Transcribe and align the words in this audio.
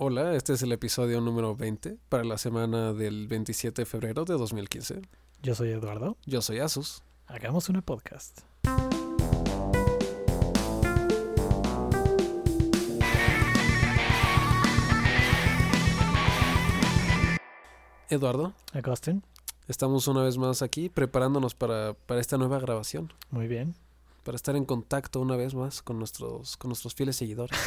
Hola, 0.00 0.36
este 0.36 0.52
es 0.52 0.62
el 0.62 0.70
episodio 0.70 1.20
número 1.20 1.56
20 1.56 1.98
para 2.08 2.22
la 2.22 2.38
semana 2.38 2.92
del 2.92 3.26
27 3.26 3.82
de 3.82 3.84
febrero 3.84 4.24
de 4.24 4.34
2015. 4.34 5.02
Yo 5.42 5.56
soy 5.56 5.70
Eduardo. 5.70 6.16
Yo 6.24 6.40
soy 6.40 6.60
Asus. 6.60 7.02
Hagamos 7.26 7.68
una 7.68 7.82
podcast. 7.82 8.42
Eduardo, 18.08 18.54
Agustin, 18.74 19.24
estamos 19.66 20.06
una 20.06 20.22
vez 20.22 20.38
más 20.38 20.62
aquí 20.62 20.88
preparándonos 20.88 21.56
para, 21.56 21.94
para 21.94 22.20
esta 22.20 22.38
nueva 22.38 22.60
grabación, 22.60 23.12
muy 23.30 23.48
bien. 23.48 23.74
para 24.22 24.36
estar 24.36 24.54
en 24.54 24.64
contacto 24.64 25.18
una 25.18 25.34
vez 25.34 25.56
más 25.56 25.82
con 25.82 25.98
nuestros, 25.98 26.56
con 26.56 26.68
nuestros 26.68 26.94
fieles 26.94 27.16
seguidores. 27.16 27.58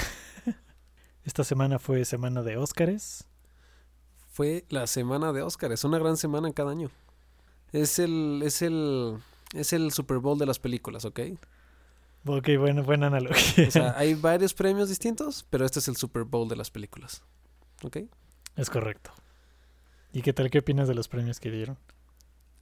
Esta 1.23 1.43
semana 1.43 1.79
fue 1.79 2.03
semana 2.05 2.41
de 2.41 2.57
Óscares. 2.57 3.25
Fue 4.31 4.65
la 4.69 4.87
semana 4.87 5.33
de 5.33 5.41
Oscar, 5.41 5.71
es 5.71 5.83
una 5.83 5.99
gran 5.99 6.17
semana 6.17 6.47
en 6.47 6.53
cada 6.53 6.71
año. 6.71 6.89
Es 7.73 7.99
el, 7.99 8.41
es 8.43 8.61
el, 8.61 9.17
es 9.53 9.73
el 9.73 9.91
Super 9.91 10.17
Bowl 10.19 10.37
de 10.39 10.45
las 10.45 10.57
películas, 10.59 11.05
¿ok? 11.05 11.19
Ok, 12.25 12.49
bueno, 12.57 12.83
buena 12.83 13.07
analogía. 13.07 13.67
O 13.67 13.71
sea, 13.71 13.93
hay 13.97 14.13
varios 14.13 14.53
premios 14.53 14.89
distintos, 14.89 15.45
pero 15.49 15.65
este 15.65 15.79
es 15.79 15.87
el 15.87 15.95
Super 15.97 16.23
Bowl 16.23 16.47
de 16.47 16.55
las 16.55 16.71
películas, 16.71 17.23
¿ok? 17.83 17.97
es 18.57 18.69
correcto. 18.69 19.11
¿Y 20.13 20.21
qué 20.21 20.33
tal? 20.33 20.49
¿Qué 20.49 20.59
opinas 20.59 20.87
de 20.87 20.93
los 20.93 21.07
premios 21.07 21.39
que 21.39 21.49
dieron? 21.51 21.77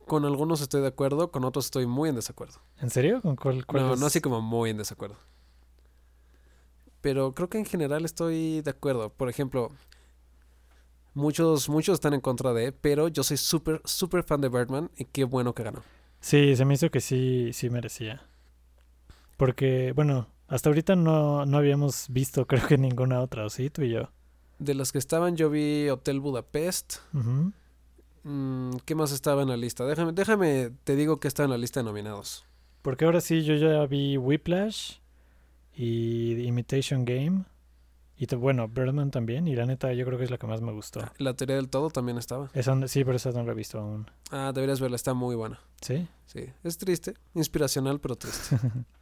Con 0.05 0.25
algunos 0.25 0.61
estoy 0.61 0.81
de 0.81 0.87
acuerdo, 0.87 1.31
con 1.31 1.43
otros 1.43 1.65
estoy 1.65 1.85
muy 1.87 2.09
en 2.09 2.15
desacuerdo. 2.15 2.59
¿En 2.79 2.89
serio? 2.89 3.21
¿Con 3.21 3.35
cuál, 3.35 3.65
cuál 3.65 3.83
No, 3.87 3.93
es? 3.93 3.99
no 3.99 4.05
así 4.05 4.21
como 4.21 4.41
muy 4.41 4.69
en 4.71 4.77
desacuerdo. 4.77 5.17
Pero 7.01 7.33
creo 7.33 7.49
que 7.49 7.57
en 7.57 7.65
general 7.65 8.05
estoy 8.05 8.61
de 8.61 8.71
acuerdo. 8.71 9.09
Por 9.09 9.29
ejemplo, 9.29 9.71
muchos, 11.13 11.69
muchos 11.69 11.95
están 11.95 12.13
en 12.13 12.21
contra 12.21 12.53
de, 12.53 12.71
pero 12.71 13.07
yo 13.07 13.23
soy 13.23 13.37
súper, 13.37 13.81
súper 13.85 14.23
fan 14.23 14.41
de 14.41 14.49
Birdman 14.49 14.89
y 14.97 15.05
qué 15.05 15.23
bueno 15.23 15.53
que 15.53 15.63
ganó. 15.63 15.83
Sí, 16.19 16.55
se 16.55 16.65
me 16.65 16.73
hizo 16.73 16.89
que 16.91 17.01
sí, 17.01 17.51
sí 17.53 17.69
merecía. 17.69 18.21
Porque, 19.37 19.93
bueno, 19.95 20.27
hasta 20.47 20.69
ahorita 20.69 20.95
no, 20.95 21.45
no 21.45 21.57
habíamos 21.57 22.07
visto 22.09 22.45
creo 22.47 22.67
que 22.67 22.77
ninguna 22.77 23.21
otra, 23.21 23.45
¿o 23.45 23.49
sí? 23.49 23.69
Tú 23.69 23.83
y 23.83 23.91
yo. 23.91 24.09
De 24.57 24.73
las 24.73 24.91
que 24.91 24.97
estaban, 24.97 25.37
yo 25.37 25.49
vi 25.49 25.87
Hotel 25.87 26.19
Budapest. 26.19 26.97
Mm, 28.23 28.71
¿Qué 28.83 28.95
más 28.95 29.13
estaba 29.13 29.43
en 29.43 29.47
la 29.47 29.55
lista? 29.55 29.85
Déjame, 29.85 30.11
déjame, 30.11 30.71
te 30.83 30.97
digo 30.97 31.21
que 31.21 31.29
está 31.29 31.45
en 31.45 31.51
la 31.51 31.57
lista 31.57 31.79
de 31.79 31.85
nominados. 31.85 32.45
Porque 32.81 33.05
ahora 33.05 33.21
sí, 33.21 33.43
yo 33.43 33.55
ya 33.55 33.85
vi 33.85 34.17
Whiplash 34.17 34.97
y 35.81 36.35
The 36.35 36.41
Imitation 36.43 37.05
Game. 37.05 37.45
Y 38.17 38.27
te- 38.27 38.35
bueno, 38.35 38.67
Birdman 38.67 39.11
también. 39.11 39.47
Y 39.47 39.55
la 39.55 39.65
neta, 39.65 39.93
yo 39.93 40.05
creo 40.05 40.17
que 40.17 40.25
es 40.25 40.29
la 40.31 40.37
que 40.37 40.45
más 40.45 40.59
me 40.59 40.73
gustó. 40.73 40.99
La 41.19 41.33
teoría 41.35 41.55
del 41.55 41.69
todo 41.69 41.89
también 41.89 42.17
estaba. 42.17 42.49
Esa, 42.53 42.75
sí, 42.89 43.05
pero 43.05 43.15
esa 43.15 43.31
no 43.31 43.43
la 43.43 43.53
he 43.53 43.55
visto 43.55 43.79
aún. 43.79 44.11
Ah, 44.29 44.51
deberías 44.53 44.81
verla, 44.81 44.97
está 44.97 45.13
muy 45.13 45.37
buena. 45.37 45.61
¿Sí? 45.81 46.05
Sí, 46.25 46.45
es 46.65 46.77
triste, 46.77 47.13
inspiracional, 47.33 47.99
pero 47.99 48.15
triste. 48.17 48.57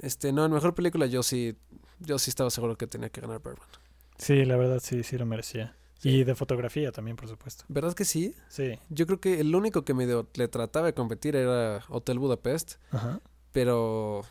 Este, 0.00 0.32
no, 0.32 0.44
en 0.44 0.52
mejor 0.52 0.76
película 0.76 1.06
yo 1.06 1.24
sí, 1.24 1.56
yo 1.98 2.20
sí 2.20 2.30
estaba 2.30 2.50
seguro 2.50 2.76
que 2.78 2.86
tenía 2.86 3.10
que 3.10 3.20
ganar 3.20 3.40
Birdman. 3.42 3.66
Sí, 4.16 4.44
la 4.44 4.56
verdad 4.56 4.78
sí, 4.80 5.02
sí 5.02 5.18
lo 5.18 5.26
merecía. 5.26 5.74
Sí. 5.98 6.10
Y 6.10 6.24
de 6.24 6.36
fotografía 6.36 6.92
también, 6.92 7.16
por 7.16 7.28
supuesto. 7.28 7.64
¿Verdad 7.68 7.94
que 7.94 8.04
sí? 8.04 8.32
Sí. 8.48 8.78
Yo 8.90 9.06
creo 9.06 9.20
que 9.20 9.40
el 9.40 9.52
único 9.56 9.84
que 9.84 9.94
medio 9.94 10.28
le 10.34 10.46
trataba 10.46 10.86
de 10.86 10.94
competir 10.94 11.34
era 11.34 11.82
Hotel 11.88 12.20
Budapest, 12.20 12.74
Ajá. 12.92 13.20
pero 13.50 14.22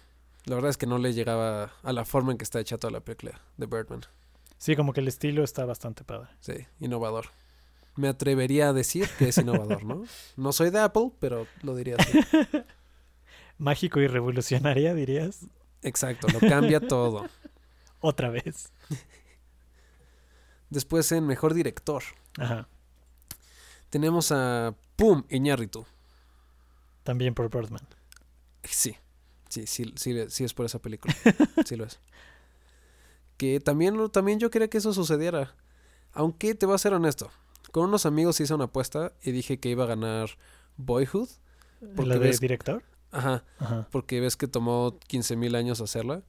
la 0.47 0.55
verdad 0.55 0.69
es 0.69 0.77
que 0.77 0.87
no 0.87 0.97
le 0.97 1.13
llegaba 1.13 1.73
a 1.83 1.93
la 1.93 2.05
forma 2.05 2.31
en 2.31 2.37
que 2.37 2.45
está 2.45 2.59
hecha 2.61 2.77
toda 2.77 2.91
la 2.91 3.01
película 3.01 3.41
de 3.57 3.65
Birdman. 3.65 4.01
Sí, 4.57 4.75
como 4.77 4.93
que 4.93 5.01
el 5.01 5.07
estilo 5.09 5.43
está 5.43 5.65
bastante 5.65 6.05
padre. 6.05 6.29
Sí, 6.39 6.53
innovador. 6.79 7.25
Me 7.97 8.07
atrevería 8.07 8.69
a 8.69 8.73
decir 8.73 9.09
que 9.19 9.27
es 9.27 9.37
innovador, 9.37 9.83
¿no? 9.83 10.05
No 10.37 10.53
soy 10.53 10.69
de 10.69 10.79
Apple, 10.79 11.11
pero 11.19 11.47
lo 11.63 11.75
diría 11.75 11.97
así. 11.99 12.19
Mágico 13.57 13.99
y 13.99 14.07
revolucionaria, 14.07 14.93
dirías. 14.93 15.45
Exacto, 15.81 16.27
lo 16.29 16.39
cambia 16.39 16.79
todo. 16.79 17.27
Otra 17.99 18.29
vez. 18.29 18.71
Después 20.69 21.11
en 21.11 21.25
Mejor 21.27 21.53
Director 21.53 22.03
Ajá. 22.37 22.69
tenemos 23.89 24.31
a 24.31 24.75
Pum 24.95 25.23
Iñárritu. 25.29 25.85
También 27.03 27.33
por 27.33 27.49
Birdman. 27.49 27.85
Sí, 28.63 28.97
sí, 29.65 29.65
sí, 29.67 29.93
sí, 29.95 30.15
sí 30.29 30.43
es 30.43 30.53
por 30.53 30.65
esa 30.65 30.79
película. 30.79 31.13
Sí 31.65 31.75
lo 31.75 31.85
es. 31.85 31.99
Que 33.37 33.59
también, 33.59 33.97
lo- 33.97 34.09
también 34.09 34.39
yo 34.39 34.49
quería 34.49 34.67
que 34.69 34.77
eso 34.79 34.93
sucediera. 34.93 35.55
Aunque 36.13 36.55
te 36.55 36.65
voy 36.65 36.75
a 36.75 36.79
ser 36.79 36.93
honesto. 36.93 37.29
Con 37.71 37.83
unos 37.85 38.05
amigos 38.05 38.39
hice 38.39 38.53
una 38.53 38.65
apuesta 38.65 39.13
y 39.23 39.31
dije 39.31 39.59
que 39.59 39.69
iba 39.69 39.83
a 39.83 39.87
ganar 39.87 40.29
Boyhood. 40.77 41.29
Porque 41.95 42.09
¿La 42.09 42.15
de 42.15 42.19
ves- 42.21 42.39
director? 42.39 42.83
Ajá, 43.11 43.43
Ajá. 43.59 43.87
porque 43.91 44.19
ves 44.19 44.35
que 44.35 44.47
tomó 44.47 44.97
15 45.07 45.35
mil 45.35 45.55
años 45.55 45.79
hacerla. 45.81 46.23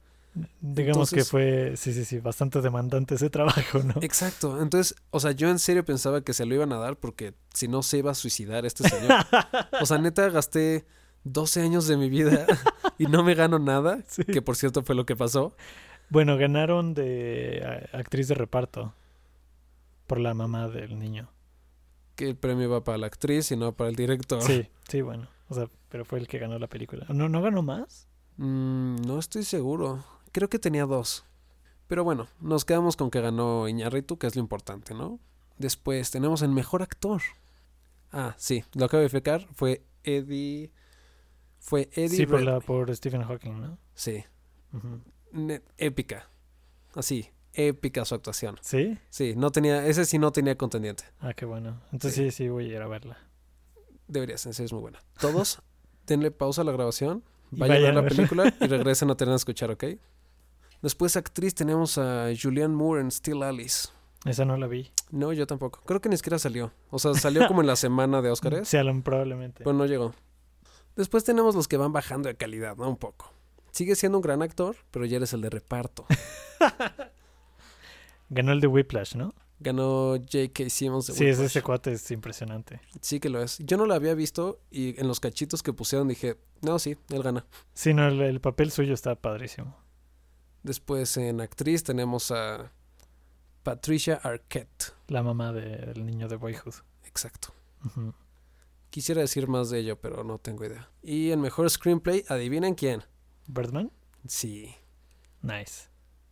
Digamos 0.61 1.09
que 1.09 1.25
fue, 1.25 1.73
sí, 1.75 1.91
sí, 1.91 2.05
sí, 2.05 2.19
bastante 2.19 2.61
demandante 2.61 3.15
ese 3.15 3.29
trabajo, 3.31 3.79
¿no? 3.83 3.95
Exacto. 4.01 4.61
Entonces, 4.61 4.95
o 5.09 5.19
sea, 5.19 5.31
yo 5.31 5.49
en 5.49 5.57
serio 5.59 5.83
pensaba 5.83 6.21
que 6.21 6.33
se 6.33 6.45
lo 6.45 6.53
iban 6.53 6.71
a 6.71 6.77
dar 6.77 6.95
porque 6.97 7.33
si 7.53 7.67
no 7.67 7.81
se 7.81 7.97
iba 7.97 8.11
a 8.11 8.15
suicidar 8.15 8.65
este 8.65 8.87
señor. 8.87 9.11
O 9.81 9.85
sea, 9.87 9.97
neta, 9.97 10.29
gasté 10.29 10.85
12 11.33 11.61
años 11.61 11.87
de 11.87 11.97
mi 11.97 12.09
vida 12.09 12.45
y 12.97 13.05
no 13.05 13.23
me 13.23 13.35
gano 13.35 13.59
nada. 13.59 14.03
Sí. 14.07 14.23
Que 14.23 14.41
por 14.41 14.55
cierto 14.55 14.83
fue 14.83 14.95
lo 14.95 15.05
que 15.05 15.15
pasó. 15.15 15.53
Bueno, 16.09 16.37
ganaron 16.37 16.93
de 16.93 17.87
actriz 17.93 18.27
de 18.27 18.35
reparto 18.35 18.93
por 20.07 20.19
la 20.19 20.33
mamá 20.33 20.67
del 20.67 20.97
niño. 20.97 21.29
Que 22.15 22.27
el 22.27 22.35
premio 22.35 22.69
va 22.69 22.83
para 22.83 22.97
la 22.97 23.07
actriz 23.07 23.51
y 23.51 23.57
no 23.57 23.73
para 23.73 23.89
el 23.89 23.95
director. 23.95 24.41
Sí, 24.41 24.67
sí, 24.87 25.01
bueno. 25.01 25.27
O 25.49 25.53
sea, 25.53 25.69
pero 25.89 26.05
fue 26.05 26.19
el 26.19 26.27
que 26.27 26.39
ganó 26.39 26.57
la 26.57 26.67
película. 26.67 27.05
¿No, 27.09 27.29
no 27.29 27.41
ganó 27.41 27.61
más? 27.61 28.07
Mm, 28.37 28.95
no 29.05 29.19
estoy 29.19 29.43
seguro. 29.43 30.03
Creo 30.31 30.49
que 30.49 30.59
tenía 30.59 30.85
dos. 30.85 31.25
Pero 31.87 32.03
bueno, 32.03 32.27
nos 32.39 32.65
quedamos 32.65 32.95
con 32.95 33.09
que 33.09 33.21
ganó 33.21 33.67
Iñárritu, 33.67 34.17
que 34.17 34.27
es 34.27 34.35
lo 34.35 34.41
importante, 34.41 34.93
¿no? 34.93 35.19
Después 35.57 36.11
tenemos 36.11 36.41
el 36.41 36.49
mejor 36.49 36.81
actor. 36.81 37.21
Ah, 38.11 38.35
sí, 38.37 38.63
lo 38.73 38.85
acabo 38.85 38.99
de 38.99 39.05
verificar. 39.05 39.47
Fue 39.53 39.83
Eddie. 40.03 40.71
Fue 41.69 41.87
Eddie. 41.93 42.09
sí, 42.17 42.25
por, 42.25 42.41
la, 42.41 42.59
por 42.61 42.95
Stephen 42.95 43.21
Hawking, 43.21 43.61
¿no? 43.61 43.77
Sí, 43.93 44.23
épica. 45.77 46.27
Así, 46.95 47.29
épica 47.53 48.05
su 48.05 48.15
actuación. 48.15 48.57
¿Sí? 48.61 48.97
Sí, 49.09 49.35
no 49.37 49.51
tenía, 49.51 49.85
ese 49.85 50.05
sí 50.05 50.17
no 50.17 50.31
tenía 50.31 50.57
contendiente. 50.57 51.03
Ah, 51.19 51.35
qué 51.35 51.45
bueno. 51.45 51.79
Entonces 51.91 52.15
sí, 52.15 52.31
sí, 52.31 52.49
voy 52.49 52.71
a 52.71 52.75
ir 52.75 52.81
a 52.81 52.87
verla. 52.87 53.19
Deberías, 54.07 54.43
en 54.47 54.55
serio 54.55 54.65
es 54.65 54.73
muy 54.73 54.81
buena. 54.81 54.99
Todos, 55.19 55.61
denle 56.07 56.31
pausa 56.31 56.63
a 56.63 56.65
la 56.65 56.71
grabación, 56.71 57.23
vayan 57.51 57.77
a 57.77 57.79
ver 57.81 57.93
la 57.93 58.03
película 58.07 58.51
y 58.59 58.65
regresen 58.67 59.11
a 59.11 59.15
tener 59.15 59.33
a 59.33 59.35
escuchar, 59.35 59.69
¿ok? 59.69 59.83
Después, 60.81 61.15
actriz, 61.17 61.53
tenemos 61.53 61.99
a 61.99 62.29
Julianne 62.41 62.73
Moore 62.73 63.01
en 63.01 63.11
Still 63.11 63.43
Alice. 63.43 63.89
Esa 64.25 64.43
no 64.43 64.57
la 64.57 64.65
vi. 64.65 64.91
No, 65.11 65.33
yo 65.33 65.45
tampoco. 65.45 65.81
Creo 65.85 66.01
que 66.01 66.09
ni 66.09 66.17
siquiera 66.17 66.39
salió. 66.39 66.71
O 66.89 66.97
sea, 66.97 67.13
salió 67.13 67.47
como 67.47 67.61
en 67.61 67.67
la 67.67 67.75
semana 67.75 68.23
de 68.23 68.31
Óscares, 68.31 68.67
Sí, 68.67 68.77
probablemente. 69.03 69.63
pero 69.63 69.73
no 69.73 69.85
llegó. 69.85 70.15
Después 70.99 71.23
tenemos 71.23 71.55
los 71.55 71.67
que 71.67 71.77
van 71.77 71.93
bajando 71.93 72.27
de 72.29 72.35
calidad, 72.35 72.75
¿no? 72.75 72.89
Un 72.89 72.97
poco. 72.97 73.31
Sigue 73.71 73.95
siendo 73.95 74.17
un 74.17 74.21
gran 74.21 74.41
actor, 74.41 74.75
pero 74.91 75.05
ya 75.05 75.17
eres 75.17 75.31
el 75.33 75.41
de 75.41 75.49
reparto. 75.49 76.05
Ganó 78.29 78.51
el 78.51 78.59
de 78.61 78.67
Whiplash, 78.67 79.15
¿no? 79.15 79.33
Ganó 79.59 80.15
J.K. 80.17 80.69
Simmons 80.69 81.07
de 81.07 81.13
Sí, 81.13 81.25
Whiplash. 81.25 81.45
ese 81.45 81.61
cuate 81.61 81.91
es 81.93 82.11
impresionante. 82.11 82.79
Sí 83.01 83.19
que 83.19 83.29
lo 83.29 83.41
es. 83.41 83.57
Yo 83.59 83.77
no 83.77 83.85
lo 83.85 83.93
había 83.93 84.13
visto 84.13 84.59
y 84.71 84.99
en 84.99 85.07
los 85.07 85.19
cachitos 85.19 85.63
que 85.63 85.73
pusieron 85.73 86.07
dije, 86.07 86.37
no, 86.61 86.79
sí, 86.79 86.97
él 87.09 87.23
gana. 87.23 87.45
Sí, 87.73 87.93
no, 87.93 88.07
el, 88.07 88.21
el 88.21 88.39
papel 88.41 88.71
suyo 88.71 88.93
está 88.93 89.15
padrísimo. 89.15 89.75
Después 90.63 91.15
en 91.17 91.41
actriz 91.41 91.83
tenemos 91.83 92.31
a 92.31 92.71
Patricia 93.63 94.15
Arquette. 94.23 94.93
La 95.07 95.23
mamá 95.23 95.51
de- 95.51 95.77
del 95.93 96.05
niño 96.05 96.27
de 96.27 96.35
Boyhood. 96.35 96.75
Exacto. 97.05 97.53
Ujú. 97.85 98.13
Quisiera 98.89 99.21
decir 99.21 99.47
más 99.47 99.69
de 99.69 99.79
ello, 99.79 99.99
pero 99.99 100.23
no 100.23 100.39
tengo 100.39 100.65
idea. 100.65 100.89
Y 101.03 101.31
en 101.31 101.41
mejor 101.41 101.69
screenplay, 101.69 102.23
adivinen 102.27 102.73
quién. 102.75 103.03
¿Birdman? 103.47 103.91
Sí, 104.27 104.75
Nice. 105.41 105.87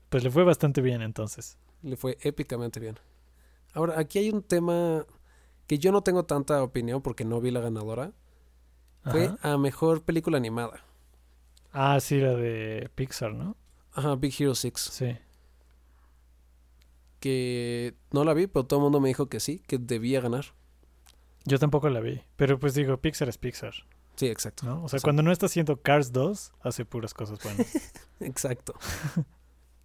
Pues 0.09 0.23
le 0.23 0.29
fue 0.31 0.43
bastante 0.43 0.81
bien 0.81 1.01
entonces. 1.01 1.57
le 1.81 1.95
fue 1.95 2.17
épicamente 2.21 2.79
bien. 2.79 2.97
Ahora, 3.73 3.99
aquí 3.99 4.19
hay 4.19 4.29
un 4.31 4.41
tema 4.43 5.05
que 5.67 5.77
yo 5.79 5.91
no 5.91 6.01
tengo 6.01 6.23
tanta 6.25 6.61
opinión 6.63 7.01
porque 7.01 7.23
no 7.25 7.39
vi 7.39 7.51
la 7.51 7.59
ganadora. 7.61 8.11
Fue 9.03 9.25
Ajá. 9.27 9.53
a 9.53 9.57
mejor 9.57 10.03
película 10.03 10.37
animada. 10.37 10.83
Ah, 11.71 11.99
sí, 12.01 12.17
la 12.19 12.33
de 12.33 12.89
Pixar, 12.95 13.33
¿no? 13.33 13.55
Ajá, 13.93 14.15
Big 14.15 14.33
Hero 14.39 14.55
6. 14.55 14.73
Sí. 14.75 15.17
Que 17.19 17.95
no 18.11 18.23
la 18.23 18.33
vi, 18.33 18.47
pero 18.47 18.65
todo 18.65 18.79
el 18.79 18.83
mundo 18.83 18.99
me 18.99 19.07
dijo 19.09 19.27
que 19.27 19.39
sí, 19.39 19.59
que 19.67 19.77
debía 19.77 20.21
ganar. 20.21 20.45
Yo 21.47 21.57
tampoco 21.59 21.89
la 21.89 21.99
vi. 22.01 22.21
Pero 22.35 22.59
pues 22.59 22.73
digo, 22.73 22.97
Pixar 22.97 23.29
es 23.29 23.37
Pixar, 23.37 23.73
Sí, 24.15 24.27
exacto. 24.27 24.65
¿no? 24.65 24.83
O 24.83 24.89
sea, 24.89 24.99
Sí. 24.99 25.03
cuando 25.03 25.21
no 25.23 25.31
está 25.31 25.45
haciendo 25.45 25.77
Cars 25.81 26.11
2, 26.11 26.51
hace 26.61 26.85
puras 26.85 27.13
cosas 27.13 27.41
buenas. 27.43 27.67
Exacto. 28.19 28.73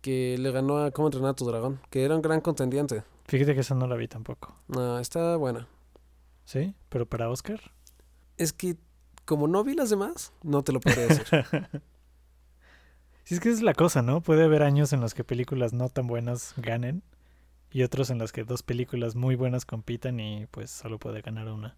que 0.01 0.37
le 0.39 0.51
ganó 0.51 0.79
a 0.79 0.91
Cómo 0.91 1.09
entrenar 1.09 1.31
a 1.31 1.35
tu 1.35 1.45
dragón, 1.47 1.81
que 1.91 2.03
era 2.05 2.17
un 2.17 2.23
gran 2.23 2.41
contendiente. 2.41 3.05
Fíjate 3.27 3.55
que 3.55 3.61
esa 3.61 3.75
no 3.75 3.87
la 3.87 3.95
vi 3.97 4.09
tampoco. 4.09 4.57
No, 4.69 4.99
está 4.99 5.37
buena. 5.37 5.69
¿Sí? 6.45 6.75
¿Pero 6.89 7.07
para 7.07 7.29
Oscar? 7.31 7.61
Es 8.39 8.53
que 8.53 8.77
como 9.25 9.47
no 9.47 9.63
vi 9.63 9.75
las 9.75 9.91
demás, 9.91 10.33
no 10.43 10.65
te 10.65 10.73
lo 10.73 10.81
podría 10.81 11.07
decir. 11.07 11.25
Sí, 13.25 13.35
es 13.37 13.41
que 13.41 13.51
es 13.51 13.63
la 13.63 13.73
cosa, 13.73 14.03
¿no? 14.03 14.21
Puede 14.21 14.43
haber 14.43 14.65
años 14.65 14.93
en 14.93 15.01
los 15.01 15.15
que 15.15 15.23
películas 15.23 15.73
no 15.73 15.89
tan 15.89 16.09
buenas 16.09 16.55
ganen 16.57 17.05
y 17.73 17.83
otros 17.83 18.11
en 18.11 18.19
los 18.19 18.33
que 18.33 18.45
dos 18.45 18.63
películas 18.63 19.15
muy 19.15 19.35
buenas 19.35 19.65
compitan 19.65 20.21
y 20.21 20.47
pues 20.47 20.71
solo 20.71 20.99
puede 20.99 21.23
ganar 21.23 21.49
una. 21.49 21.77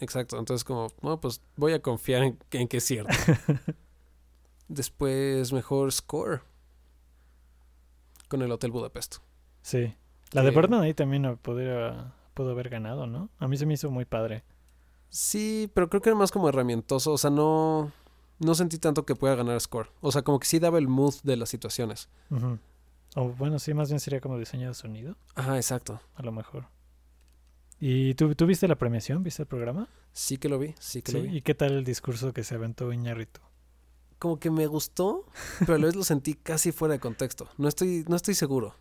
Exacto, 0.00 0.38
entonces 0.38 0.64
como, 0.64 0.88
no, 1.02 1.20
pues 1.20 1.40
voy 1.56 1.72
a 1.72 1.80
confiar 1.80 2.22
en, 2.22 2.38
en 2.52 2.68
que 2.68 2.78
es 2.78 2.84
cierto. 2.84 3.12
Después, 4.68 5.52
mejor 5.52 5.92
score. 5.92 6.42
Con 8.28 8.42
el 8.42 8.52
Hotel 8.52 8.70
Budapest. 8.70 9.16
Sí. 9.62 9.94
La 10.32 10.42
de. 10.42 10.50
Birdman 10.50 10.82
ahí 10.82 10.92
también 10.92 11.38
podría, 11.38 12.12
pudo 12.34 12.50
haber 12.50 12.68
ganado, 12.68 13.06
¿no? 13.06 13.30
A 13.38 13.48
mí 13.48 13.56
se 13.56 13.64
me 13.64 13.74
hizo 13.74 13.90
muy 13.90 14.04
padre. 14.04 14.44
Sí, 15.08 15.70
pero 15.72 15.88
creo 15.88 16.02
que 16.02 16.10
era 16.10 16.18
más 16.18 16.30
como 16.30 16.50
herramientoso. 16.50 17.12
O 17.12 17.18
sea, 17.18 17.30
no, 17.30 17.90
no 18.38 18.54
sentí 18.54 18.78
tanto 18.78 19.06
que 19.06 19.14
pueda 19.14 19.34
ganar 19.34 19.58
score. 19.58 19.90
O 20.02 20.12
sea, 20.12 20.20
como 20.20 20.38
que 20.38 20.46
sí 20.46 20.58
daba 20.58 20.76
el 20.76 20.88
mood 20.88 21.14
de 21.22 21.38
las 21.38 21.48
situaciones. 21.48 22.10
Ujú. 22.30 22.58
O 23.16 23.28
bueno, 23.30 23.58
sí, 23.58 23.74
más 23.74 23.88
bien 23.88 24.00
sería 24.00 24.20
como 24.20 24.38
diseño 24.38 24.68
de 24.68 24.74
sonido, 24.74 25.16
Ajá, 25.34 25.56
exacto. 25.56 26.00
a 26.14 26.22
lo 26.22 26.30
mejor. 26.32 26.66
¿Y 27.80 28.14
tú, 28.14 28.34
tú 28.34 28.46
viste 28.46 28.66
la 28.68 28.76
premiación? 28.76 29.22
¿Viste 29.22 29.42
el 29.42 29.48
programa? 29.48 29.88
Sí 30.12 30.36
que 30.38 30.48
lo 30.48 30.58
vi, 30.58 30.74
sí 30.80 31.00
que 31.02 31.12
Sí. 31.12 31.18
lo 31.18 31.24
vi. 31.24 31.36
¿Y 31.38 31.42
qué 31.42 31.54
tal 31.54 31.72
el 31.72 31.84
discurso 31.84 32.32
que 32.32 32.44
se 32.44 32.54
aventó 32.56 32.92
Iñárritu? 32.92 33.40
Como 34.18 34.38
que 34.40 34.50
me 34.50 34.66
gustó, 34.66 35.26
pero 35.60 35.74
a 35.74 35.78
la 35.78 35.86
vez 35.86 35.94
lo 35.96 36.02
sentí 36.04 36.34
casi 36.34 36.72
fuera 36.72 36.94
de 36.94 37.00
contexto. 37.00 37.48
No 37.56 37.68
estoy, 37.68 38.04
no 38.08 38.16
estoy 38.16 38.34
seguro. 38.34 38.74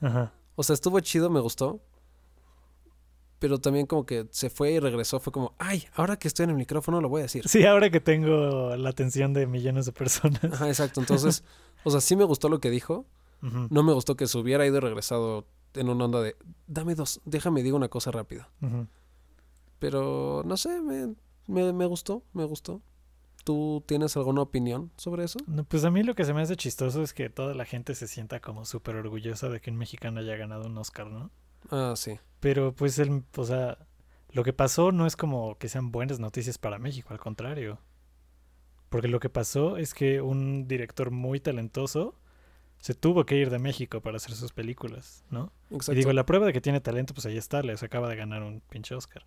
Ajá. 0.00 0.32
O 0.56 0.62
sea, 0.64 0.74
estuvo 0.74 0.98
chido, 1.00 1.30
me 1.30 1.40
gustó. 1.40 1.80
Pero 3.38 3.58
también 3.58 3.86
como 3.86 4.04
que 4.04 4.26
se 4.32 4.50
fue 4.50 4.72
y 4.72 4.80
regresó. 4.80 5.18
Fue 5.20 5.32
como, 5.32 5.54
ay, 5.58 5.84
ahora 5.94 6.18
que 6.18 6.28
estoy 6.28 6.44
en 6.44 6.50
el 6.50 6.56
micrófono 6.56 7.00
lo 7.00 7.08
voy 7.08 7.20
a 7.20 7.22
decir. 7.22 7.48
Sí, 7.48 7.64
ahora 7.64 7.88
que 7.88 8.00
tengo 8.00 8.76
la 8.76 8.90
atención 8.90 9.32
de 9.32 9.46
millones 9.46 9.86
de 9.86 9.92
personas. 9.92 10.44
Ajá, 10.44 10.68
exacto. 10.68 11.00
Entonces, 11.00 11.44
o 11.84 11.90
sea, 11.90 12.00
sí 12.02 12.16
me 12.16 12.24
gustó 12.24 12.48
lo 12.50 12.60
que 12.60 12.68
dijo. 12.68 13.06
No 13.40 13.82
me 13.82 13.92
gustó 13.92 14.16
que 14.16 14.26
se 14.26 14.38
hubiera 14.38 14.66
ido 14.66 14.76
y 14.76 14.80
regresado 14.80 15.46
en 15.74 15.88
una 15.88 16.04
onda 16.04 16.20
de, 16.20 16.36
dame 16.66 16.94
dos, 16.94 17.20
déjame 17.24 17.62
digo 17.62 17.76
una 17.76 17.88
cosa 17.88 18.10
rápida. 18.10 18.50
Pero, 19.78 20.42
no 20.44 20.56
sé, 20.56 20.80
me, 20.82 21.14
me, 21.46 21.72
me 21.72 21.86
gustó, 21.86 22.22
me 22.32 22.44
gustó. 22.44 22.82
¿Tú 23.44 23.82
tienes 23.86 24.16
alguna 24.16 24.42
opinión 24.42 24.92
sobre 24.96 25.24
eso? 25.24 25.38
No, 25.46 25.64
pues 25.64 25.84
a 25.84 25.90
mí 25.90 26.02
lo 26.02 26.14
que 26.14 26.24
se 26.24 26.34
me 26.34 26.42
hace 26.42 26.56
chistoso 26.56 27.02
es 27.02 27.14
que 27.14 27.30
toda 27.30 27.54
la 27.54 27.64
gente 27.64 27.94
se 27.94 28.06
sienta 28.06 28.40
como 28.40 28.66
súper 28.66 28.96
orgullosa 28.96 29.48
de 29.48 29.60
que 29.60 29.70
un 29.70 29.76
mexicano 29.78 30.20
haya 30.20 30.36
ganado 30.36 30.66
un 30.66 30.76
Oscar, 30.76 31.06
¿no? 31.06 31.30
Ah, 31.70 31.94
sí. 31.96 32.18
Pero 32.40 32.74
pues, 32.74 32.98
el, 32.98 33.24
o 33.34 33.44
sea, 33.44 33.78
lo 34.32 34.44
que 34.44 34.52
pasó 34.52 34.92
no 34.92 35.06
es 35.06 35.16
como 35.16 35.56
que 35.56 35.68
sean 35.68 35.90
buenas 35.90 36.20
noticias 36.20 36.58
para 36.58 36.78
México, 36.78 37.08
al 37.12 37.18
contrario. 37.18 37.78
Porque 38.90 39.08
lo 39.08 39.20
que 39.20 39.30
pasó 39.30 39.78
es 39.78 39.94
que 39.94 40.20
un 40.20 40.68
director 40.68 41.10
muy 41.10 41.40
talentoso 41.40 42.19
se 42.80 42.94
tuvo 42.94 43.24
que 43.26 43.36
ir 43.36 43.50
de 43.50 43.58
México 43.58 44.00
para 44.00 44.16
hacer 44.16 44.32
sus 44.32 44.52
películas, 44.52 45.22
¿no? 45.30 45.52
Exacto. 45.70 45.92
Y 45.92 45.96
digo, 45.96 46.12
la 46.12 46.26
prueba 46.26 46.46
de 46.46 46.52
que 46.52 46.60
tiene 46.60 46.80
talento, 46.80 47.14
pues 47.14 47.26
ahí 47.26 47.36
está, 47.36 47.62
les 47.62 47.82
acaba 47.82 48.08
de 48.08 48.16
ganar 48.16 48.42
un 48.42 48.60
pinche 48.68 48.94
Oscar. 48.94 49.24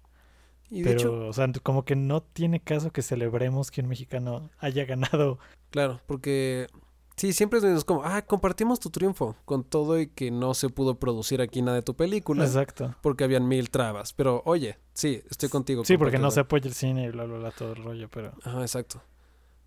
Y 0.69 0.81
de 0.81 0.95
Pero, 0.95 0.99
hecho, 0.99 1.27
o 1.27 1.33
sea, 1.33 1.51
como 1.61 1.85
que 1.85 1.95
no 1.95 2.23
tiene 2.23 2.59
caso 2.59 2.91
que 2.91 3.03
celebremos 3.03 3.69
que 3.69 3.81
un 3.81 3.87
mexicano 3.87 4.49
haya 4.57 4.85
ganado. 4.85 5.37
claro, 5.69 6.01
porque 6.07 6.67
sí, 7.15 7.31
siempre 7.31 7.59
es 7.59 7.83
como, 7.85 8.03
ah, 8.03 8.23
compartimos 8.23 8.79
tu 8.79 8.89
triunfo 8.89 9.35
con 9.45 9.63
todo 9.63 9.99
y 9.99 10.07
que 10.07 10.31
no 10.31 10.55
se 10.55 10.69
pudo 10.69 10.95
producir 10.95 11.41
aquí 11.41 11.61
nada 11.61 11.75
de 11.75 11.83
tu 11.83 11.95
película 11.95 12.43
Exacto. 12.43 12.95
porque 13.01 13.23
habían 13.23 13.47
mil 13.47 13.69
trabas. 13.69 14.13
Pero, 14.13 14.41
oye, 14.45 14.79
sí, 14.93 15.21
estoy 15.29 15.49
contigo. 15.49 15.85
Sí, 15.85 15.97
porque 15.97 16.17
no 16.17 16.31
se 16.31 16.39
apoya 16.39 16.67
el 16.67 16.73
cine 16.73 17.05
y 17.05 17.09
bla, 17.09 17.25
bla, 17.25 17.37
bla, 17.37 17.51
todo 17.51 17.73
el 17.73 17.83
rollo, 17.83 18.09
pero... 18.09 18.33
Ajá, 18.43 18.61
exacto. 18.61 19.03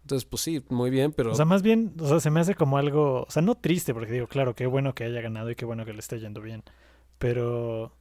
Entonces, 0.06 0.24
pues 0.24 0.40
sí, 0.40 0.62
muy 0.68 0.88
bien, 0.88 1.10
pero... 1.10 1.32
O 1.32 1.34
sea, 1.34 1.46
más 1.46 1.62
bien, 1.62 1.92
o 1.98 2.06
sea, 2.06 2.20
se 2.20 2.30
me 2.30 2.38
hace 2.38 2.54
como 2.54 2.78
algo, 2.78 3.24
o 3.24 3.26
sea, 3.28 3.42
no 3.42 3.56
triste, 3.56 3.92
porque 3.92 4.12
digo, 4.12 4.28
claro, 4.28 4.54
qué 4.54 4.66
bueno 4.68 4.94
que 4.94 5.02
haya 5.02 5.20
ganado 5.20 5.50
y 5.50 5.56
qué 5.56 5.64
bueno 5.64 5.84
que 5.84 5.92
le 5.92 5.98
esté 5.98 6.20
yendo 6.20 6.40
bien, 6.40 6.62
pero 7.18 7.92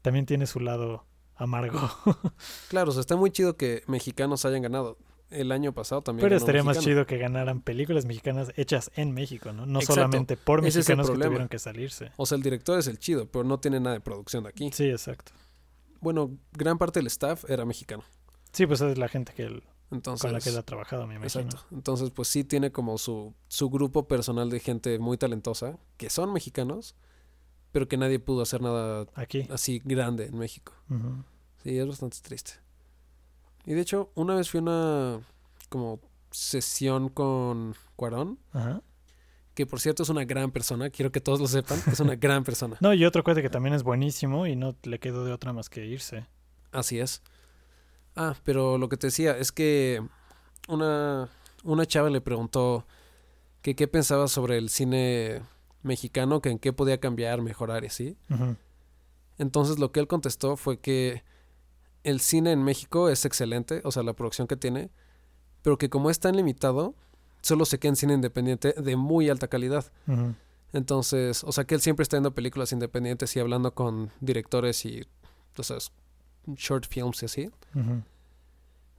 también 0.00 0.24
tiene 0.24 0.46
su 0.46 0.60
lado 0.60 1.04
amargo. 1.36 1.78
Claro, 2.70 2.88
o 2.88 2.92
sea, 2.94 3.02
está 3.02 3.16
muy 3.16 3.30
chido 3.32 3.58
que 3.58 3.82
mexicanos 3.86 4.46
hayan 4.46 4.62
ganado. 4.62 4.96
El 5.28 5.52
año 5.52 5.74
pasado 5.74 6.00
también. 6.00 6.22
pero 6.22 6.36
ganó 6.36 6.42
estaría 6.42 6.62
más 6.62 6.78
chido 6.78 7.06
que 7.06 7.18
ganaran 7.18 7.60
películas 7.60 8.06
mexicanas 8.06 8.50
hechas 8.56 8.90
en 8.94 9.12
México, 9.12 9.52
¿no? 9.52 9.66
No 9.66 9.80
Exacto. 9.80 9.94
solamente 9.94 10.38
por 10.38 10.62
mexicanos 10.62 11.10
que 11.10 11.18
tuvieron 11.18 11.48
que 11.48 11.58
salirse. 11.58 12.12
O 12.16 12.24
sea, 12.24 12.36
el 12.36 12.42
director 12.42 12.78
es 12.78 12.86
el 12.86 12.98
chido, 12.98 13.30
pero 13.30 13.44
no 13.44 13.60
tiene 13.60 13.78
nada 13.78 13.92
de 13.92 14.00
producción 14.00 14.44
de 14.44 14.48
aquí. 14.48 14.70
Sí, 14.72 14.88
exacto. 14.88 15.32
Bueno, 16.00 16.30
gran 16.52 16.78
parte 16.78 17.00
del 17.00 17.08
staff 17.08 17.44
era 17.50 17.66
mexicano. 17.66 18.04
Sí, 18.52 18.66
pues 18.66 18.80
es 18.80 18.96
la 18.96 19.08
gente 19.08 19.34
que 19.34 19.62
Entonces, 19.92 20.22
con 20.22 20.32
la 20.32 20.40
que 20.40 20.48
él 20.50 20.56
ha 20.58 20.62
trabajado, 20.62 21.06
me 21.06 21.14
imagino. 21.16 21.42
exacto. 21.44 21.66
Entonces, 21.74 22.10
pues 22.10 22.28
sí 22.28 22.44
tiene 22.44 22.72
como 22.72 22.98
su, 22.98 23.34
su 23.48 23.70
grupo 23.70 24.08
personal 24.08 24.50
de 24.50 24.58
gente 24.58 24.98
muy 24.98 25.18
talentosa, 25.18 25.78
que 25.96 26.10
son 26.10 26.32
mexicanos, 26.32 26.96
pero 27.70 27.86
que 27.88 27.96
nadie 27.96 28.18
pudo 28.18 28.42
hacer 28.42 28.60
nada 28.62 29.06
Aquí. 29.14 29.46
así 29.50 29.80
grande 29.84 30.26
en 30.26 30.38
México. 30.38 30.72
Sí, 31.62 31.78
es 31.78 31.86
bastante 31.86 32.18
triste. 32.22 32.52
Y 33.64 33.74
de 33.74 33.80
hecho, 33.82 34.10
una 34.14 34.34
vez 34.34 34.50
fui 34.50 34.58
a 34.58 34.62
una 34.62 35.20
como 35.68 36.00
sesión 36.30 37.08
con 37.08 37.74
Cuarón, 37.94 38.38
Ajá. 38.52 38.82
que 39.54 39.66
por 39.66 39.78
cierto 39.80 40.02
es 40.02 40.08
una 40.08 40.24
gran 40.24 40.50
persona, 40.50 40.90
quiero 40.90 41.12
que 41.12 41.20
todos 41.20 41.40
lo 41.40 41.46
sepan, 41.46 41.78
es 41.90 42.00
una 42.00 42.16
gran 42.16 42.42
persona. 42.44 42.76
No, 42.80 42.92
y 42.94 43.04
otro 43.04 43.22
cuate 43.22 43.42
que 43.42 43.50
también 43.50 43.74
es 43.74 43.82
buenísimo 43.82 44.46
y 44.46 44.56
no 44.56 44.74
le 44.82 44.98
quedó 44.98 45.24
de 45.24 45.32
otra 45.32 45.52
más 45.52 45.68
que 45.70 45.84
irse. 45.86 46.26
Así 46.72 46.98
es. 46.98 47.22
Ah, 48.16 48.34
pero 48.44 48.78
lo 48.78 48.88
que 48.88 48.96
te 48.96 49.06
decía 49.08 49.36
es 49.36 49.52
que 49.52 50.02
una, 50.68 51.28
una 51.64 51.86
chava 51.86 52.10
le 52.10 52.20
preguntó 52.20 52.86
que 53.62 53.74
qué 53.74 53.88
pensaba 53.88 54.28
sobre 54.28 54.58
el 54.58 54.68
cine 54.68 55.42
mexicano, 55.82 56.40
que 56.42 56.50
en 56.50 56.58
qué 56.58 56.72
podía 56.72 57.00
cambiar, 57.00 57.42
mejorar 57.42 57.84
y 57.84 57.86
así. 57.86 58.16
Entonces 59.38 59.78
lo 59.78 59.92
que 59.92 60.00
él 60.00 60.06
contestó 60.08 60.56
fue 60.56 60.78
que 60.78 61.22
el 62.04 62.20
cine 62.20 62.52
en 62.52 62.62
México 62.62 63.08
es 63.08 63.24
excelente, 63.24 63.80
o 63.84 63.92
sea, 63.92 64.02
la 64.02 64.12
producción 64.12 64.46
que 64.46 64.56
tiene, 64.56 64.90
pero 65.62 65.78
que 65.78 65.88
como 65.88 66.10
es 66.10 66.18
tan 66.20 66.36
limitado, 66.36 66.94
solo 67.40 67.64
se 67.64 67.78
queda 67.78 67.90
en 67.90 67.96
cine 67.96 68.14
independiente 68.14 68.74
de 68.76 68.96
muy 68.96 69.30
alta 69.30 69.48
calidad. 69.48 69.90
Entonces, 70.72 71.44
o 71.44 71.52
sea, 71.52 71.64
que 71.64 71.74
él 71.74 71.80
siempre 71.80 72.02
está 72.02 72.16
viendo 72.16 72.34
películas 72.34 72.72
independientes 72.72 73.34
y 73.36 73.40
hablando 73.40 73.74
con 73.74 74.10
directores 74.20 74.84
y, 74.84 75.06
o 75.56 75.62
sea, 75.62 75.78
short 76.46 76.86
films 76.88 77.22
y 77.22 77.26
así. 77.26 77.50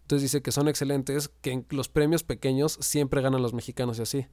Entonces 0.04 0.22
dice 0.24 0.42
que 0.42 0.52
son 0.52 0.68
excelentes, 0.68 1.30
que 1.42 1.52
en 1.52 1.66
los 1.70 1.90
premios 1.90 2.24
pequeños 2.24 2.78
siempre 2.82 3.22
ganan 3.22 3.42
los 3.42 3.54
mexicanos 3.54 3.98
y 4.00 4.02
así, 4.04 4.28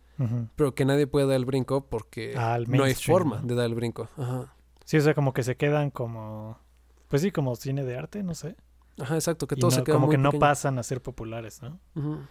pero 0.57 0.75
que 0.75 0.85
nadie 0.85 1.07
puede 1.07 1.27
dar 1.27 1.37
el 1.37 1.45
brinco 1.45 1.87
porque 1.89 2.37
Al 2.37 2.69
no 2.71 2.85
hay 2.85 2.95
forma 2.95 3.41
de 3.43 3.55
dar 3.55 3.67
el 3.67 3.75
brinco. 3.75 4.09
Ajá. 4.17 4.55
Sí, 4.85 4.97
o 4.97 5.01
sea, 5.01 5.15
como 5.15 5.33
que 5.33 5.43
se 5.45 5.57
quedan 5.57 5.91
como... 5.91 6.59
Pues 7.09 7.23
sí, 7.23 7.31
como 7.31 7.55
cine 7.57 7.85
de 7.85 7.97
arte, 7.97 8.23
no 8.23 8.35
sé. 8.35 8.57
Ajá, 8.99 9.15
exacto, 9.15 9.47
que 9.47 9.57
todo 9.57 9.71
no- 9.71 9.77
se 9.77 9.85
queda 9.85 9.95
como 9.95 10.07
muy 10.09 10.17
que 10.17 10.23
no 10.23 10.33
pasan 10.33 10.79
a 10.79 10.83
ser 10.83 11.01
populares, 11.01 11.63
¿no? 11.63 11.79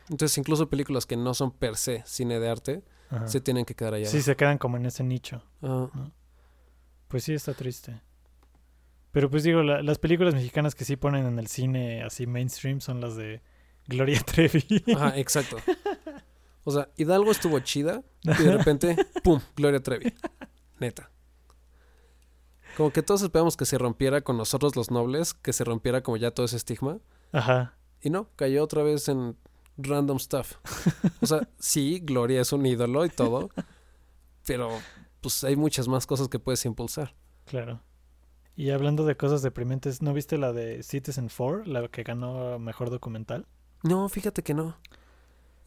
Entonces 0.10 0.38
incluso 0.38 0.70
películas 0.70 1.06
que 1.06 1.16
no 1.18 1.34
son 1.34 1.52
per 1.52 1.78
se 1.78 2.04
cine 2.06 2.40
de 2.40 2.50
arte 2.50 2.84
Ajá. 3.10 3.28
se 3.28 3.40
tienen 3.42 3.64
que 3.66 3.74
quedar 3.74 3.94
allá. 3.94 4.06
Sí, 4.08 4.22
se 4.22 4.36
quedan 4.36 4.58
como 4.58 4.76
en 4.78 4.86
ese 4.86 5.04
nicho. 5.04 5.42
Pues 7.08 7.24
sí, 7.24 7.34
está 7.34 7.54
triste. 7.54 8.02
Pero 9.12 9.30
pues 9.30 9.44
digo, 9.44 9.64
la- 9.64 9.82
las 9.82 9.98
películas 10.00 10.34
mexicanas 10.36 10.76
que 10.76 10.86
sí 10.86 10.96
ponen 10.96 11.26
en 11.26 11.40
el 11.40 11.48
cine 11.48 12.04
así 12.04 12.28
mainstream 12.28 12.80
son 12.82 13.02
las 13.02 13.16
de 13.16 13.42
Gloria 13.88 14.20
Trevi. 14.26 14.84
Ajá, 14.96 15.18
exacto. 15.18 15.58
O 16.64 16.72
sea, 16.72 16.90
Hidalgo 16.98 17.32
estuvo 17.32 17.60
chida 17.60 18.04
y 18.24 18.44
de 18.44 18.58
repente, 18.58 18.96
¡pum! 19.24 19.40
Gloria 19.56 19.82
Trevi. 19.82 20.14
Neta. 20.80 21.10
Como 22.78 22.92
que 22.92 23.02
todos 23.04 23.22
esperamos 23.24 23.58
que 23.58 23.66
se 23.66 23.78
rompiera 23.78 24.22
con 24.22 24.38
nosotros 24.38 24.76
los 24.76 24.92
nobles, 24.92 25.34
que 25.34 25.54
se 25.54 25.64
rompiera 25.64 26.02
como 26.02 26.18
ya 26.18 26.32
todo 26.32 26.46
ese 26.46 26.58
estigma. 26.58 27.00
Ajá. 27.32 27.76
Y 28.02 28.10
no, 28.10 28.30
cayó 28.36 28.64
otra 28.64 28.84
vez 28.84 29.10
en 29.10 29.36
random 29.78 30.20
stuff. 30.20 30.54
O 31.22 31.26
sea, 31.26 31.50
sí, 31.58 32.00
Gloria 32.04 32.42
es 32.42 32.54
un 32.54 32.66
ídolo 32.66 33.06
y 33.06 33.10
todo, 33.10 33.50
pero 34.46 34.70
pues 35.20 35.44
hay 35.44 35.56
muchas 35.56 35.88
más 35.88 36.06
cosas 36.06 36.30
que 36.30 36.40
puedes 36.40 36.64
impulsar. 36.66 37.16
Claro. 37.46 37.82
Y 38.60 38.72
hablando 38.72 39.06
de 39.06 39.16
cosas 39.16 39.42
deprimentes, 39.42 40.02
¿no 40.02 40.14
viste 40.14 40.38
la 40.38 40.52
de 40.52 40.84
Citizen 40.84 41.30
4, 41.30 41.64
la 41.64 41.88
que 41.88 42.04
ganó 42.04 42.60
mejor 42.60 42.90
documental? 42.90 43.46
No, 43.84 44.10
fíjate 44.10 44.44
que 44.44 44.54
no. 44.54 44.76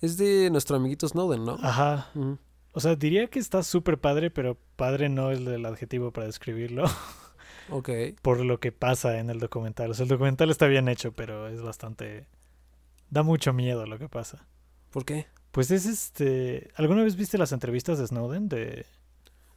Es 0.02 0.18
de 0.18 0.50
nuestro 0.50 0.76
amiguito 0.76 1.08
Snowden, 1.08 1.42
¿no? 1.42 1.56
Ajá. 1.62 2.10
O 2.72 2.80
sea, 2.80 2.94
diría 2.94 3.28
que 3.28 3.38
está 3.38 3.62
súper 3.62 3.98
padre, 3.98 4.30
pero 4.30 4.58
padre 4.76 5.08
no 5.08 5.30
es 5.30 5.40
el 5.40 5.64
adjetivo 5.64 6.12
para 6.12 6.26
describirlo, 6.26 6.84
Ok. 7.70 7.88
por 8.20 8.40
lo 8.40 8.60
que 8.60 8.72
pasa 8.72 9.18
en 9.20 9.30
el 9.30 9.38
documental. 9.40 9.92
O 9.92 9.94
sea, 9.94 10.02
el 10.02 10.10
documental 10.10 10.50
está 10.50 10.66
bien 10.66 10.86
hecho, 10.86 11.12
pero 11.12 11.48
es 11.48 11.62
bastante... 11.62 12.26
Da 13.08 13.22
mucho 13.22 13.54
miedo 13.54 13.86
lo 13.86 13.98
que 13.98 14.10
pasa. 14.10 14.46
¿Por 14.90 15.06
qué? 15.06 15.28
Pues 15.50 15.70
es 15.70 15.86
este... 15.86 16.68
¿Alguna 16.74 17.04
vez 17.04 17.16
viste 17.16 17.38
las 17.38 17.52
entrevistas 17.52 17.98
de 17.98 18.06
Snowden? 18.06 18.50
De... 18.50 18.84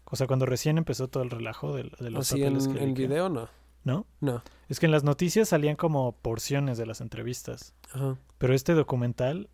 O 0.05 0.15
sea, 0.15 0.27
cuando 0.27 0.45
recién 0.45 0.77
empezó 0.77 1.07
todo 1.07 1.23
el 1.23 1.29
relajo 1.29 1.75
de, 1.75 1.91
de 1.99 2.09
los 2.09 2.31
Así 2.31 2.43
en, 2.43 2.53
papeles 2.53 2.67
que 2.67 2.83
en 2.83 2.93
video, 2.93 3.29
no. 3.29 3.49
¿No? 3.83 4.05
No. 4.19 4.41
Es 4.67 4.79
que 4.79 4.87
en 4.87 4.91
las 4.91 5.03
noticias 5.03 5.49
salían 5.49 5.75
como 5.75 6.13
porciones 6.13 6.77
de 6.77 6.85
las 6.85 7.01
entrevistas. 7.01 7.73
Ajá. 7.91 8.17
Pero 8.37 8.53
este 8.53 8.73
documental, 8.73 9.49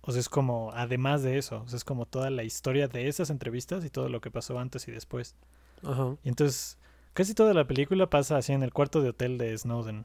o 0.00 0.12
sea, 0.12 0.20
es 0.20 0.28
como, 0.28 0.72
además 0.74 1.22
de 1.22 1.38
eso, 1.38 1.62
o 1.62 1.68
sea, 1.68 1.76
es 1.76 1.84
como 1.84 2.06
toda 2.06 2.30
la 2.30 2.42
historia 2.42 2.88
de 2.88 3.08
esas 3.08 3.30
entrevistas 3.30 3.84
y 3.84 3.90
todo 3.90 4.08
lo 4.08 4.20
que 4.20 4.30
pasó 4.30 4.58
antes 4.58 4.88
y 4.88 4.92
después. 4.92 5.36
Ajá. 5.84 6.16
Y 6.24 6.28
entonces, 6.28 6.78
casi 7.12 7.34
toda 7.34 7.54
la 7.54 7.66
película 7.66 8.08
pasa 8.10 8.36
así 8.36 8.52
en 8.52 8.62
el 8.62 8.72
cuarto 8.72 9.02
de 9.02 9.10
hotel 9.10 9.38
de 9.38 9.56
Snowden, 9.56 10.04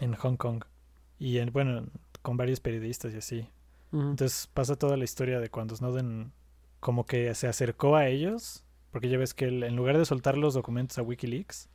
en 0.00 0.14
Hong 0.14 0.36
Kong. 0.36 0.64
Y 1.18 1.38
en, 1.38 1.52
bueno, 1.52 1.86
con 2.22 2.36
varios 2.36 2.60
periodistas 2.60 3.14
y 3.14 3.18
así. 3.18 3.48
Entonces 3.92 4.50
pasa 4.52 4.76
toda 4.76 4.96
la 4.96 5.04
historia 5.04 5.40
de 5.40 5.48
cuando 5.48 5.74
Snowden 5.74 6.32
como 6.80 7.06
que 7.06 7.34
se 7.34 7.46
acercó 7.46 7.96
a 7.96 8.08
ellos, 8.08 8.64
porque 8.96 9.10
ya 9.10 9.18
ves 9.18 9.34
que 9.34 9.44
él, 9.44 9.62
en 9.62 9.76
lugar 9.76 9.98
de 9.98 10.06
soltar 10.06 10.38
los 10.38 10.54
documentos 10.54 10.96
a 10.96 11.02
Wikileaks, 11.02 11.68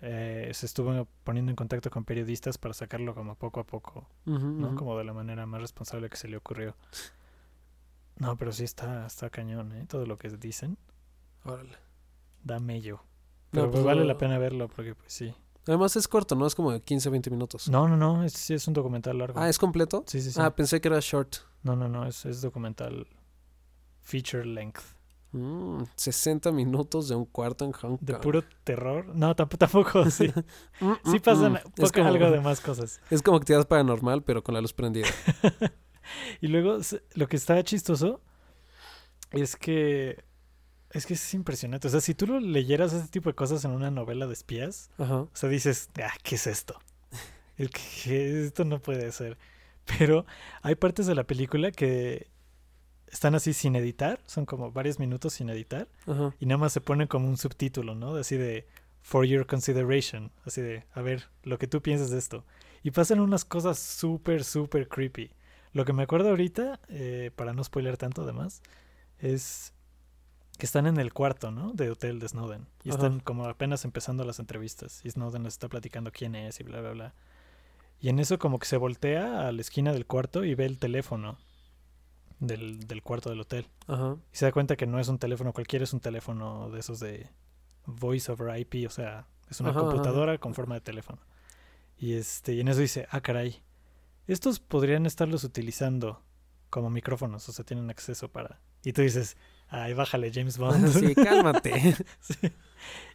eh, 0.00 0.48
se 0.54 0.64
estuvo 0.64 1.06
poniendo 1.22 1.50
en 1.52 1.56
contacto 1.56 1.90
con 1.90 2.06
periodistas 2.06 2.56
para 2.56 2.72
sacarlo 2.72 3.14
como 3.14 3.34
poco 3.34 3.60
a 3.60 3.64
poco, 3.64 4.08
¿no? 4.24 4.74
Como 4.74 4.96
de 4.96 5.04
la 5.04 5.12
manera 5.12 5.44
más 5.44 5.60
responsable 5.60 6.08
que 6.08 6.16
se 6.16 6.26
le 6.26 6.38
ocurrió. 6.38 6.74
No, 8.16 8.38
pero 8.38 8.50
sí 8.50 8.64
está, 8.64 9.04
está 9.04 9.28
cañón, 9.28 9.72
¿eh? 9.72 9.84
Todo 9.86 10.06
lo 10.06 10.16
que 10.16 10.30
dicen 10.30 10.78
Órale. 11.44 11.76
da 12.42 12.60
mello. 12.60 13.02
No, 13.52 13.60
Pero 13.60 13.70
pues, 13.72 13.84
vale 13.84 14.00
no. 14.00 14.06
la 14.06 14.16
pena 14.16 14.38
verlo 14.38 14.68
porque 14.68 14.94
pues 14.94 15.12
sí. 15.12 15.34
Además 15.66 15.96
es 15.96 16.08
corto, 16.08 16.34
¿no? 16.34 16.46
Es 16.46 16.54
como 16.54 16.72
de 16.72 16.80
15, 16.80 17.10
20 17.10 17.30
minutos. 17.30 17.68
No, 17.68 17.86
no, 17.88 17.98
no, 17.98 18.24
es, 18.24 18.32
sí 18.32 18.54
es 18.54 18.66
un 18.66 18.72
documental 18.72 19.18
largo. 19.18 19.38
Ah, 19.38 19.50
¿es 19.50 19.58
completo? 19.58 20.02
Sí, 20.06 20.22
sí, 20.22 20.30
sí. 20.30 20.40
Ah, 20.40 20.56
pensé 20.56 20.80
que 20.80 20.88
era 20.88 20.98
short. 21.00 21.36
No, 21.62 21.76
no, 21.76 21.90
no, 21.90 22.06
es, 22.06 22.24
es 22.24 22.40
documental 22.40 23.06
feature 24.00 24.46
length. 24.46 24.93
Mm, 25.36 25.82
60 25.96 26.52
minutos 26.52 27.08
de 27.08 27.16
un 27.16 27.24
cuarto 27.24 27.64
en 27.64 27.72
Hong 27.72 27.96
Kong. 27.96 27.98
De 28.00 28.14
puro 28.14 28.44
terror. 28.62 29.06
No, 29.16 29.34
tampoco, 29.34 29.58
tampoco 29.58 30.10
sí. 30.10 30.28
Mm, 30.80 30.92
Sí 31.04 31.16
mm, 31.16 31.20
pasan 31.20 31.52
mm. 31.54 31.90
como, 31.92 32.06
algo 32.08 32.30
de 32.30 32.40
más 32.48 32.60
cosas. 32.60 33.00
es 33.10 33.20
como 33.20 33.38
actividad 33.38 33.66
paranormal, 33.66 34.22
pero 34.22 34.44
con 34.44 34.54
la 34.54 34.60
luz 34.60 34.72
prendida. 34.72 35.08
Y 36.42 36.48
luego 36.48 36.78
lo 37.14 37.28
que 37.28 37.36
está 37.36 37.62
chistoso 37.64 38.20
es 39.30 39.56
que 39.56 40.22
es 40.90 41.06
que 41.06 41.14
es 41.14 41.34
impresionante. 41.34 41.88
O 41.88 41.90
sea, 41.90 42.00
si 42.02 42.14
tú 42.14 42.26
lo 42.26 42.38
leyeras 42.40 42.92
ese 42.92 43.08
tipo 43.08 43.30
de 43.30 43.34
cosas 43.34 43.64
en 43.64 43.70
una 43.72 43.90
novela 43.90 44.26
de 44.26 44.34
espías, 44.34 44.90
Ajá. 44.98 45.20
o 45.22 45.30
sea, 45.32 45.48
dices, 45.48 45.88
ah, 46.02 46.12
¿qué 46.22 46.34
es 46.36 46.46
esto? 46.46 46.78
El 47.56 47.70
que- 47.70 47.80
que 48.04 48.44
esto 48.46 48.64
no 48.66 48.80
puede 48.80 49.10
ser. 49.12 49.38
Pero 49.98 50.26
hay 50.62 50.74
partes 50.74 51.06
de 51.06 51.14
la 51.14 51.24
película 51.24 51.72
que 51.72 52.30
están 53.14 53.36
así 53.36 53.52
sin 53.52 53.76
editar, 53.76 54.20
son 54.26 54.44
como 54.44 54.72
varios 54.72 54.98
minutos 54.98 55.34
sin 55.34 55.48
editar, 55.48 55.86
Ajá. 56.04 56.34
y 56.40 56.46
nada 56.46 56.58
más 56.58 56.72
se 56.72 56.80
pone 56.80 57.06
como 57.06 57.28
un 57.28 57.36
subtítulo, 57.36 57.94
¿no? 57.94 58.16
Así 58.16 58.36
de 58.36 58.66
for 59.02 59.24
your 59.24 59.46
consideration, 59.46 60.32
así 60.44 60.60
de 60.60 60.84
a 60.92 61.00
ver 61.00 61.28
lo 61.44 61.56
que 61.56 61.68
tú 61.68 61.80
piensas 61.80 62.10
de 62.10 62.18
esto. 62.18 62.44
Y 62.82 62.90
pasan 62.90 63.20
unas 63.20 63.44
cosas 63.44 63.78
súper, 63.78 64.42
súper 64.42 64.88
creepy. 64.88 65.30
Lo 65.72 65.84
que 65.84 65.92
me 65.92 66.02
acuerdo 66.02 66.30
ahorita, 66.30 66.80
eh, 66.88 67.30
para 67.36 67.52
no 67.52 67.62
spoiler 67.62 67.96
tanto 67.96 68.22
además, 68.22 68.62
es 69.20 69.72
que 70.58 70.66
están 70.66 70.86
en 70.86 70.98
el 70.98 71.12
cuarto, 71.12 71.52
¿no? 71.52 71.72
De 71.72 71.90
hotel 71.90 72.18
de 72.18 72.28
Snowden. 72.28 72.66
Y 72.82 72.88
Ajá. 72.88 72.96
están 72.98 73.20
como 73.20 73.46
apenas 73.46 73.84
empezando 73.84 74.24
las 74.24 74.40
entrevistas. 74.40 75.00
Y 75.04 75.10
Snowden 75.10 75.44
les 75.44 75.54
está 75.54 75.68
platicando 75.68 76.10
quién 76.10 76.34
es 76.34 76.58
y 76.58 76.64
bla, 76.64 76.80
bla, 76.80 76.90
bla. 76.90 77.14
Y 78.00 78.08
en 78.08 78.18
eso 78.18 78.40
como 78.40 78.58
que 78.58 78.66
se 78.66 78.76
voltea 78.76 79.46
a 79.46 79.52
la 79.52 79.60
esquina 79.60 79.92
del 79.92 80.04
cuarto 80.04 80.44
y 80.44 80.56
ve 80.56 80.66
el 80.66 80.78
teléfono 80.78 81.38
del, 82.40 82.86
del 82.86 83.02
cuarto 83.02 83.30
del 83.30 83.40
hotel. 83.40 83.68
Ajá. 83.86 84.16
Y 84.32 84.36
se 84.36 84.44
da 84.46 84.52
cuenta 84.52 84.76
que 84.76 84.86
no 84.86 84.98
es 84.98 85.08
un 85.08 85.18
teléfono 85.18 85.52
cualquiera, 85.52 85.84
es 85.84 85.92
un 85.92 86.00
teléfono 86.00 86.70
de 86.70 86.80
esos 86.80 87.00
de 87.00 87.28
voice 87.86 88.30
over 88.30 88.58
IP, 88.58 88.86
o 88.86 88.90
sea, 88.90 89.26
es 89.50 89.60
una 89.60 89.70
Ajá, 89.70 89.80
ajá. 89.80 89.88
computadora 89.88 90.38
con 90.38 90.54
forma 90.54 90.74
de 90.74 90.80
teléfono. 90.80 91.20
Y 91.98 92.14
este, 92.14 92.54
y 92.54 92.60
en 92.60 92.68
eso 92.68 92.80
dice, 92.80 93.06
ah, 93.10 93.20
caray, 93.20 93.62
estos 94.26 94.58
podrían 94.58 95.06
estarlos 95.06 95.44
utilizando 95.44 96.22
como 96.70 96.90
micrófonos, 96.90 97.48
o 97.48 97.52
sea, 97.52 97.64
tienen 97.64 97.90
acceso 97.90 98.28
para. 98.30 98.60
Y 98.82 98.92
tú 98.92 99.02
dices, 99.02 99.36
ay, 99.68 99.94
bájale, 99.94 100.32
James 100.32 100.58
Bond. 100.58 100.88
Sí, 100.92 101.14
cálmate. 101.14 101.94
Sí. 102.20 102.52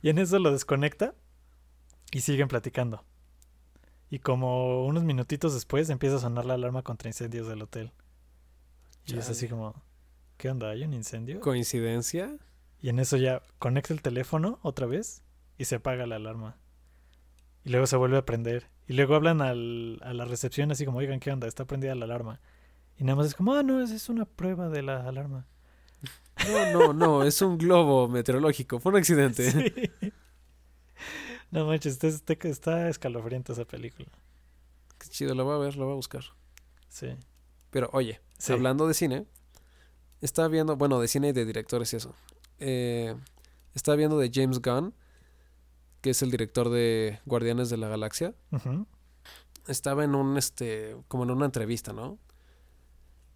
Y 0.01 0.09
en 0.09 0.17
eso 0.17 0.39
lo 0.39 0.51
desconecta 0.51 1.13
y 2.11 2.21
siguen 2.21 2.47
platicando. 2.47 3.03
Y 4.09 4.19
como 4.19 4.85
unos 4.85 5.03
minutitos 5.03 5.53
después 5.53 5.89
empieza 5.89 6.15
a 6.15 6.19
sonar 6.19 6.45
la 6.45 6.55
alarma 6.55 6.81
contra 6.81 7.09
incendios 7.09 7.47
del 7.47 7.61
hotel. 7.61 7.91
Y 9.05 9.17
es 9.17 9.29
así 9.29 9.47
como, 9.47 9.73
¿qué 10.37 10.49
onda? 10.49 10.69
¿Hay 10.69 10.83
un 10.83 10.93
incendio? 10.93 11.39
¿Coincidencia? 11.39 12.37
Y 12.81 12.89
en 12.89 12.99
eso 12.99 13.17
ya 13.17 13.41
conecta 13.57 13.93
el 13.93 14.01
teléfono 14.01 14.59
otra 14.61 14.85
vez 14.85 15.23
y 15.57 15.65
se 15.65 15.75
apaga 15.75 16.05
la 16.05 16.17
alarma. 16.17 16.57
Y 17.65 17.71
luego 17.71 17.87
se 17.87 17.97
vuelve 17.97 18.17
a 18.17 18.25
prender. 18.25 18.69
Y 18.87 18.93
luego 18.93 19.15
hablan 19.15 19.41
al, 19.41 19.99
a 20.03 20.13
la 20.13 20.25
recepción 20.25 20.71
así 20.71 20.85
como, 20.85 20.99
oigan, 20.99 21.19
¿qué 21.19 21.31
onda? 21.31 21.47
Está 21.47 21.65
prendida 21.65 21.95
la 21.95 22.05
alarma. 22.05 22.39
Y 22.97 23.03
nada 23.03 23.15
más 23.15 23.27
es 23.27 23.35
como, 23.35 23.53
ah, 23.53 23.63
no, 23.63 23.81
esa 23.81 23.95
es 23.95 24.09
una 24.09 24.25
prueba 24.25 24.69
de 24.69 24.81
la 24.81 25.07
alarma. 25.07 25.47
No, 26.47 26.71
no, 26.71 26.93
no, 26.93 27.23
es 27.23 27.41
un 27.41 27.57
globo 27.57 28.07
meteorológico. 28.07 28.79
Fue 28.79 28.91
un 28.91 28.97
accidente. 28.97 29.91
Sí. 29.99 30.13
No 31.51 31.65
manches, 31.65 32.03
está, 32.03 32.33
está, 32.47 32.89
escalofriante 32.89 33.53
esa 33.53 33.65
película. 33.65 34.07
Qué 34.99 35.07
chido, 35.07 35.33
lo 35.33 35.45
voy 35.45 35.55
a 35.55 35.57
ver, 35.57 35.77
lo 35.77 35.85
voy 35.85 35.93
a 35.93 35.95
buscar. 35.95 36.23
Sí. 36.89 37.15
Pero 37.71 37.89
oye, 37.93 38.19
Sí. 38.37 38.53
hablando 38.53 38.87
de 38.87 38.93
cine, 38.93 39.25
estaba 40.21 40.47
viendo, 40.47 40.75
bueno, 40.77 40.99
de 40.99 41.07
cine 41.07 41.29
y 41.29 41.31
de 41.33 41.45
directores 41.45 41.91
y 41.93 41.97
eso. 41.97 42.13
Eh, 42.59 43.15
estaba 43.73 43.95
viendo 43.95 44.17
de 44.17 44.31
James 44.33 44.61
Gunn, 44.61 44.93
que 46.01 46.11
es 46.11 46.21
el 46.21 46.31
director 46.31 46.69
de 46.69 47.19
Guardianes 47.25 47.69
de 47.69 47.77
la 47.77 47.87
Galaxia. 47.89 48.33
Estaba 49.67 50.03
en 50.03 50.15
un, 50.15 50.37
este, 50.37 50.95
como 51.07 51.23
en 51.23 51.31
una 51.31 51.45
entrevista, 51.45 51.93
¿no? 51.93 52.17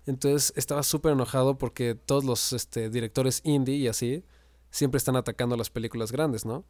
Entonces 0.06 0.52
estaba 0.56 0.84
súper 0.84 1.13
enojado 1.13 1.58
porque 1.58 1.96
todos 1.96 2.24
los 2.25 2.52
este, 2.54 2.90
directores 2.90 3.42
indie 3.44 3.75
y 3.75 3.88
así 3.88 4.24
siempre 4.70 4.98
están 4.98 5.16
atacando 5.16 5.56
las 5.56 5.70
películas 5.70 6.12
grandes, 6.12 6.46
¿no? 6.46 6.66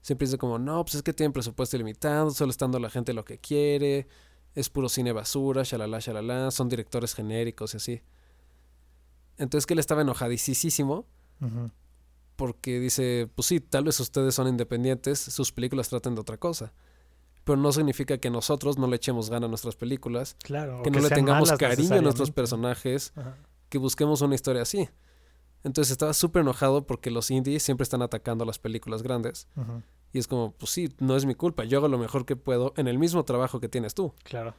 Siempre 0.00 0.26
dice 0.26 0.38
como, 0.38 0.58
no, 0.58 0.84
pues 0.84 0.94
es 0.96 1.02
que 1.02 1.12
tienen 1.12 1.32
presupuesto 1.32 1.76
limitado, 1.76 2.30
solo 2.30 2.50
está 2.50 2.64
dando 2.64 2.78
a 2.78 2.80
la 2.80 2.90
gente 2.90 3.12
lo 3.12 3.24
que 3.24 3.38
quiere, 3.38 4.08
es 4.58 4.68
puro 4.70 4.88
cine 4.88 5.12
basura, 5.12 5.62
shalala, 5.62 5.98
shalala, 6.00 6.50
son 6.50 6.68
directores 6.68 7.14
genéricos 7.14 7.74
y 7.74 7.76
así. 7.76 8.02
Entonces 9.36 9.66
que 9.66 9.74
él 9.74 9.78
estaba 9.80 10.02
enojadísimo 10.02 11.06
Ujú. 11.40 11.70
porque 12.36 12.80
dice, 12.80 13.28
pues 13.34 13.46
sí, 13.46 13.60
tal 13.60 13.84
vez 13.84 14.00
ustedes 14.00 14.34
son 14.34 14.48
independientes, 14.48 15.18
sus 15.18 15.52
películas 15.52 15.88
tratan 15.88 16.14
de 16.14 16.20
otra 16.20 16.36
cosa. 16.38 16.72
Pero 17.44 17.56
no 17.56 17.72
significa 17.72 18.18
que 18.18 18.30
nosotros 18.30 18.78
no 18.78 18.86
le 18.88 18.96
echemos 18.96 19.30
gana 19.30 19.46
a 19.46 19.48
nuestras 19.48 19.76
películas, 19.76 20.36
Claro. 20.42 20.82
que 20.82 20.90
no 20.90 21.00
le 21.00 21.08
tengamos 21.08 21.50
cariño 21.52 21.94
a 21.96 22.00
nuestros 22.02 22.30
personajes, 22.30 23.12
que 23.68 23.78
busquemos 23.78 24.20
una 24.22 24.34
historia 24.34 24.62
así. 24.62 24.88
Entonces 25.64 25.92
estaba 25.92 26.12
súper 26.14 26.42
enojado 26.42 26.86
porque 26.86 27.10
los 27.10 27.30
indies 27.30 27.62
siempre 27.62 27.82
están 27.84 28.02
atacando 28.02 28.44
a 28.44 28.46
las 28.46 28.58
películas 28.58 29.02
grandes. 29.02 29.48
Ujú. 29.56 29.82
Y 30.12 30.18
es 30.18 30.26
como, 30.26 30.52
pues 30.52 30.70
sí, 30.70 30.94
no 30.98 31.16
es 31.16 31.26
mi 31.26 31.34
culpa, 31.34 31.64
yo 31.64 31.78
hago 31.78 31.88
lo 31.88 31.98
mejor 31.98 32.24
que 32.24 32.36
puedo 32.36 32.72
en 32.76 32.88
el 32.88 32.98
mismo 32.98 33.24
trabajo 33.24 33.60
que 33.60 33.68
tienes 33.68 33.94
tú. 33.94 34.14
Claro. 34.24 34.54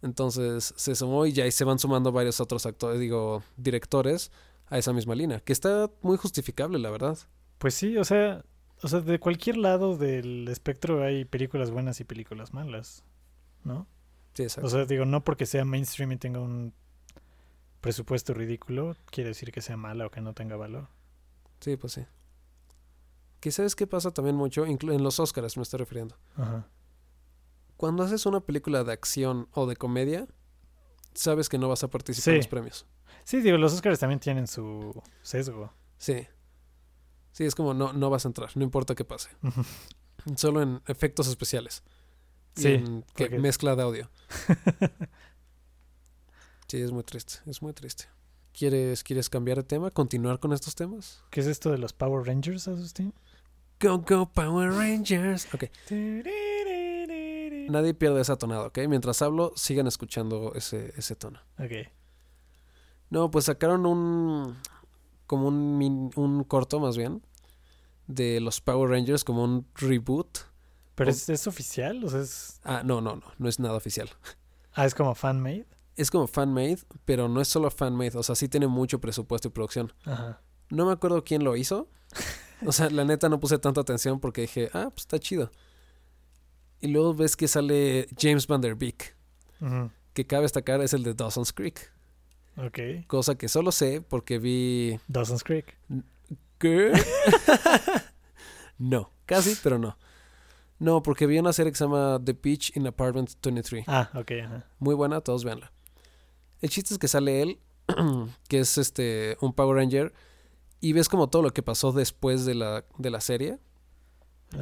Entonces 0.00 0.74
se 0.76 0.94
sumó 0.94 1.26
y 1.26 1.32
ya 1.32 1.44
ahí 1.44 1.52
se 1.52 1.64
van 1.64 1.78
sumando 1.78 2.10
varios 2.12 2.40
otros 2.40 2.66
actores, 2.66 2.98
digo, 2.98 3.42
directores 3.56 4.32
a 4.66 4.78
esa 4.78 4.92
misma 4.92 5.14
línea, 5.14 5.40
que 5.40 5.52
está 5.52 5.90
muy 6.00 6.16
justificable, 6.16 6.78
la 6.78 6.90
verdad. 6.90 7.18
Pues 7.58 7.74
sí, 7.74 7.96
o 7.98 8.04
sea, 8.04 8.44
o 8.82 8.88
sea, 8.88 9.00
de 9.00 9.20
cualquier 9.20 9.58
lado 9.58 9.96
del 9.96 10.48
espectro 10.48 11.04
hay 11.04 11.24
películas 11.24 11.70
buenas 11.70 12.00
y 12.00 12.04
películas 12.04 12.52
malas, 12.52 13.04
¿no? 13.64 13.86
Sí, 14.34 14.42
exacto. 14.42 14.66
O 14.66 14.70
sea, 14.70 14.84
digo, 14.86 15.04
no 15.04 15.22
porque 15.22 15.46
sea 15.46 15.64
mainstream 15.64 16.12
y 16.12 16.16
tenga 16.16 16.40
un 16.40 16.72
presupuesto 17.80 18.34
ridículo, 18.34 18.96
quiere 19.10 19.28
decir 19.28 19.52
que 19.52 19.60
sea 19.60 19.76
mala 19.76 20.06
o 20.06 20.10
que 20.10 20.20
no 20.20 20.32
tenga 20.34 20.56
valor. 20.56 20.88
sí, 21.60 21.76
pues 21.76 21.92
sí. 21.92 22.04
Que 23.42 23.50
sabes 23.50 23.74
qué 23.74 23.88
pasa 23.88 24.12
también 24.12 24.36
mucho, 24.36 24.64
en 24.64 24.78
los 25.02 25.18
Oscars 25.18 25.56
me 25.56 25.64
estoy 25.64 25.78
refiriendo. 25.80 26.16
Ajá. 26.36 26.68
Cuando 27.76 28.04
haces 28.04 28.24
una 28.24 28.38
película 28.40 28.84
de 28.84 28.92
acción 28.92 29.48
o 29.50 29.66
de 29.66 29.74
comedia, 29.74 30.28
sabes 31.12 31.48
que 31.48 31.58
no 31.58 31.68
vas 31.68 31.82
a 31.82 31.88
participar 31.90 32.34
en 32.34 32.38
los 32.38 32.46
premios. 32.46 32.86
Sí, 33.24 33.40
digo, 33.40 33.58
los 33.58 33.72
Oscars 33.72 33.98
también 33.98 34.20
tienen 34.20 34.46
su 34.46 35.02
sesgo. 35.22 35.72
Sí. 35.98 36.24
Sí, 37.32 37.42
es 37.44 37.56
como 37.56 37.74
no, 37.74 37.92
no 37.92 38.10
vas 38.10 38.24
a 38.26 38.28
entrar, 38.28 38.50
no 38.56 38.62
importa 38.62 38.94
qué 38.94 39.04
pase. 39.04 39.30
Solo 40.36 40.62
en 40.62 40.80
efectos 40.86 41.26
especiales. 41.26 41.82
Y 42.54 42.60
Sí, 42.62 42.68
en 42.74 43.02
que 43.16 43.24
porque- 43.24 43.38
mezcla 43.40 43.74
de 43.74 43.82
audio. 43.82 44.10
Sí, 46.68 46.80
es 46.80 46.90
muy 46.90 47.02
triste, 47.02 47.34
es 47.46 47.60
muy 47.60 47.72
triste. 47.74 48.04
¿Quieres, 48.56 49.02
¿Quieres 49.04 49.28
cambiar 49.28 49.58
de 49.58 49.64
tema? 49.64 49.90
¿Continuar 49.90 50.38
con 50.40 50.52
estos 50.54 50.74
temas? 50.74 51.22
¿Qué 51.30 51.40
es 51.40 51.46
esto 51.46 51.70
de 51.70 51.76
los 51.78 51.92
Power 51.92 52.26
Rangers, 52.26 52.66
Asustín? 52.68 53.12
Go, 53.82 53.98
go, 53.98 54.26
Power 54.30 54.70
Rangers. 54.72 55.48
Ok, 55.52 55.64
nadie 57.68 57.94
pierde 57.94 58.20
esa 58.20 58.36
tonada, 58.36 58.66
¿ok? 58.66 58.78
Mientras 58.88 59.22
hablo, 59.22 59.52
sigan 59.56 59.86
escuchando 59.86 60.52
ese, 60.54 60.92
ese 60.96 61.16
tono. 61.16 61.40
Ok. 61.58 61.88
No, 63.10 63.30
pues 63.30 63.46
sacaron 63.46 63.86
un... 63.86 64.56
como 65.26 65.48
un, 65.48 65.78
min- 65.78 66.10
un 66.16 66.44
corto 66.44 66.80
más 66.80 66.96
bien 66.96 67.22
de 68.06 68.40
los 68.40 68.60
Power 68.60 68.90
Rangers, 68.90 69.24
como 69.24 69.44
un 69.44 69.66
reboot. 69.74 70.38
¿Pero 70.94 71.10
O- 71.10 71.12
es, 71.12 71.28
es 71.28 71.46
oficial? 71.46 72.02
O 72.04 72.08
sea, 72.08 72.20
es... 72.20 72.60
Ah, 72.64 72.82
no, 72.84 73.00
no, 73.00 73.16
no, 73.16 73.22
no 73.38 73.48
es 73.48 73.58
nada 73.58 73.74
oficial. 73.76 74.08
Ah, 74.74 74.86
es 74.86 74.94
como 74.94 75.14
fan-made. 75.14 75.66
Es 75.96 76.10
como 76.10 76.26
fan-made, 76.26 76.78
pero 77.04 77.28
no 77.28 77.42
es 77.42 77.48
solo 77.48 77.70
fan-made, 77.70 78.16
o 78.16 78.22
sea, 78.22 78.34
sí 78.34 78.48
tiene 78.48 78.68
mucho 78.68 79.02
presupuesto 79.02 79.48
y 79.48 79.50
producción. 79.50 79.92
Ajá. 80.06 80.40
No 80.70 80.86
me 80.86 80.92
acuerdo 80.92 81.24
quién 81.24 81.44
lo 81.44 81.56
hizo. 81.56 81.90
O 82.66 82.72
sea, 82.72 82.90
la 82.90 83.04
neta 83.04 83.28
no 83.28 83.40
puse 83.40 83.58
tanta 83.58 83.80
atención 83.80 84.20
porque 84.20 84.42
dije, 84.42 84.70
ah, 84.72 84.90
pues 84.90 85.00
está 85.02 85.18
chido. 85.18 85.50
Y 86.80 86.88
luego 86.88 87.14
ves 87.14 87.36
que 87.36 87.48
sale 87.48 88.08
James 88.18 88.46
Van 88.46 88.60
Der 88.60 88.74
Beek, 88.74 89.16
que 90.14 90.26
cabe 90.26 90.42
destacar 90.42 90.80
es 90.80 90.92
el 90.92 91.04
de 91.04 91.14
Dawson's 91.14 91.52
Creek. 91.52 91.92
Ok. 92.56 93.06
Cosa 93.06 93.36
que 93.36 93.48
solo 93.48 93.72
sé 93.72 94.00
porque 94.00 94.38
vi... 94.38 94.98
Dawson's 95.08 95.44
Creek. 95.44 95.76
¿Qué? 96.58 96.92
no, 98.78 99.10
casi, 99.26 99.56
pero 99.62 99.78
no. 99.78 99.96
No, 100.78 101.00
porque 101.00 101.28
vi 101.28 101.38
una 101.38 101.52
serie 101.52 101.70
que 101.70 101.78
se 101.78 101.84
llama 101.84 102.20
The 102.22 102.32
Beach 102.32 102.76
in 102.76 102.86
Apartment 102.88 103.30
23. 103.40 103.84
Ah, 103.86 104.10
ok. 104.14 104.32
Muy 104.80 104.96
buena, 104.96 105.20
todos 105.20 105.44
véanla. 105.44 105.70
El 106.60 106.70
chiste 106.70 106.94
es 106.94 106.98
que 106.98 107.06
sale 107.06 107.42
él, 107.42 107.60
que 108.48 108.58
es 108.58 108.76
este 108.78 109.36
un 109.40 109.52
Power 109.52 109.76
Ranger, 109.76 110.12
y 110.82 110.92
ves 110.92 111.08
como 111.08 111.30
todo 111.30 111.40
lo 111.40 111.54
que 111.54 111.62
pasó 111.62 111.92
después 111.92 112.44
de 112.44 112.54
la, 112.54 112.84
de 112.98 113.08
la 113.10 113.20
serie. 113.22 113.58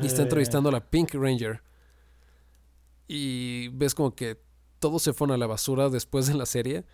Y 0.00 0.06
está 0.06 0.20
Eh, 0.20 0.24
entrevistando 0.24 0.68
a 0.68 0.72
la 0.72 0.88
Pink 0.88 1.14
Ranger. 1.14 1.62
Y 3.08 3.68
ves 3.68 3.94
como 3.94 4.14
que 4.14 4.40
todos 4.78 5.02
se 5.02 5.12
fueron 5.12 5.34
a 5.34 5.38
la 5.38 5.46
basura 5.48 5.88
después 5.88 6.26
de 6.28 6.34
la 6.34 6.46
serie. 6.46 6.84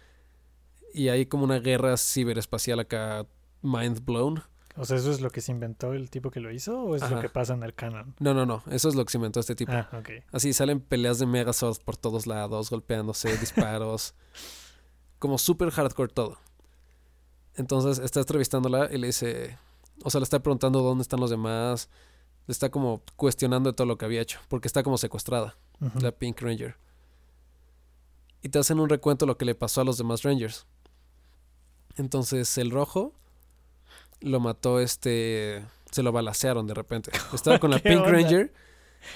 Y 0.95 1.09
hay 1.09 1.27
como 1.27 1.45
una 1.45 1.59
guerra 1.59 1.97
ciberespacial 1.99 2.81
acá, 2.81 3.27
mind 3.61 4.03
blown. 4.05 4.43
O 4.79 4.85
sea, 4.85 4.97
¿eso 4.99 5.11
es 5.11 5.21
lo 5.21 5.31
que 5.31 5.41
se 5.41 5.53
inventó 5.53 5.93
el 5.95 6.11
tipo 6.11 6.31
que 6.31 6.41
lo 6.41 6.53
hizo 6.53 6.79
o 6.83 6.97
es 6.97 7.11
lo 7.11 7.21
que 7.21 7.29
pasa 7.31 7.55
en 7.55 7.63
el 7.63 7.75
canon? 7.75 8.15
No, 8.19 8.35
no, 8.35 8.45
no. 8.47 8.63
Eso 8.71 8.89
es 8.89 8.95
lo 8.95 9.05
que 9.05 9.11
se 9.11 9.19
inventó 9.19 9.41
este 9.41 9.55
tipo. 9.55 9.73
Ah, 9.73 9.89
ok. 9.93 10.11
Así 10.33 10.53
salen 10.53 10.81
peleas 10.81 11.19
de 11.19 11.27
Megazord 11.27 11.79
por 11.83 11.97
todos 11.97 12.27
lados, 12.27 12.71
golpeándose, 12.71 13.37
disparos. 13.39 14.15
como 15.19 15.39
súper 15.39 15.71
hardcore 15.71 16.13
todo. 16.13 16.39
Entonces 17.57 17.99
está 17.99 18.21
entrevistándola 18.21 18.89
y 18.93 18.99
le 18.99 19.09
dice. 19.09 19.59
O 20.03 20.11
sea, 20.11 20.21
le 20.21 20.25
está 20.25 20.41
preguntando 20.41 20.83
dónde 20.83 21.03
están 21.03 21.21
los 21.21 21.31
demás. 21.31 21.89
Le 22.47 22.53
está 22.53 22.71
como 22.71 23.03
cuestionando 23.17 23.71
de 23.71 23.75
todo 23.77 23.87
lo 23.87 23.99
que 23.99 24.05
había 24.05 24.21
hecho. 24.21 24.39
Porque 24.49 24.69
está 24.69 24.83
como 24.83 24.99
secuestrada, 24.99 25.57
la 26.01 26.13
Pink 26.13 26.41
Ranger. 26.41 26.77
Y 28.43 28.51
te 28.51 28.59
hacen 28.59 28.79
un 28.79 28.89
recuento 28.89 29.25
de 29.25 29.29
lo 29.29 29.39
que 29.39 29.45
le 29.45 29.55
pasó 29.55 29.81
a 29.81 29.85
los 29.85 29.99
demás 29.99 30.23
Rangers. 30.23 30.67
Entonces 31.97 32.57
el 32.59 32.71
rojo 32.71 33.13
lo 34.21 34.39
mató 34.41 34.81
este. 34.81 35.65
Se 35.91 36.03
lo 36.03 36.13
balacearon 36.13 36.67
de 36.67 36.75
repente. 36.75 37.11
Estaba 37.33 37.59
con 37.59 37.71
la 37.71 37.81
¿Qué 37.81 37.89
Pink 37.91 38.03
onda? 38.03 38.13
Ranger. 38.13 38.53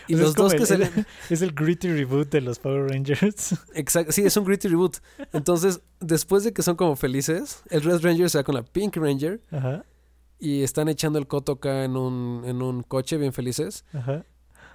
Y 0.09 0.15
O 0.15 0.17
sea, 0.19 0.27
los 0.27 0.35
dos 0.35 0.55
que 0.55 0.63
el- 0.75 1.07
Es 1.31 1.43
el 1.43 1.53
gritty 1.53 1.89
reboot 1.89 2.31
de 2.31 2.41
los 2.41 2.59
Power 2.59 2.91
Rangers. 2.91 3.55
Exacto, 3.75 4.13
sí, 4.13 4.23
es 4.23 4.37
un 4.37 4.45
gritty 4.45 4.69
reboot. 4.69 4.99
Entonces, 5.33 5.81
después 6.01 6.45
de 6.45 6.53
que 6.53 6.63
son 6.63 6.77
como 6.77 6.97
felices, 6.97 7.63
el 7.71 7.83
Red 7.83 8.01
Ranger 8.03 8.29
se 8.31 8.39
va 8.39 8.45
con 8.45 8.55
la 8.55 8.63
Pink 8.63 8.97
Ranger 8.97 9.41
Ajá, 9.51 9.85
y 10.39 10.63
están 10.63 10.89
echando 10.89 11.19
el 11.19 11.27
coto 11.27 11.53
acá 11.53 11.85
en 11.85 11.97
un, 11.97 12.43
en 12.47 12.63
un 12.63 12.83
coche 12.83 13.17
bien 13.17 13.33
felices. 13.33 13.85
ajá. 13.93 14.25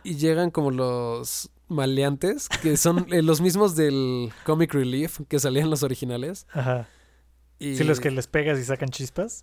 Y 0.03 0.17
llegan 0.17 0.51
como 0.51 0.69
los 0.69 1.49
maleantes, 1.67 2.47
que 2.61 2.77
son 2.77 3.07
eh, 3.11 3.23
los 3.23 3.41
mismos 3.41 3.75
del 3.75 4.31
Comic 4.45 4.71
Relief 4.73 5.19
que 5.27 5.39
salían 5.39 5.71
los 5.71 5.81
originales. 5.81 6.45
Ajá. 6.53 6.87
Y... 7.57 7.75
Sí, 7.75 7.83
los 7.83 7.99
que 7.99 8.11
les 8.11 8.27
pegas 8.27 8.59
y 8.59 8.63
sacan 8.63 8.89
chispas. 8.89 9.41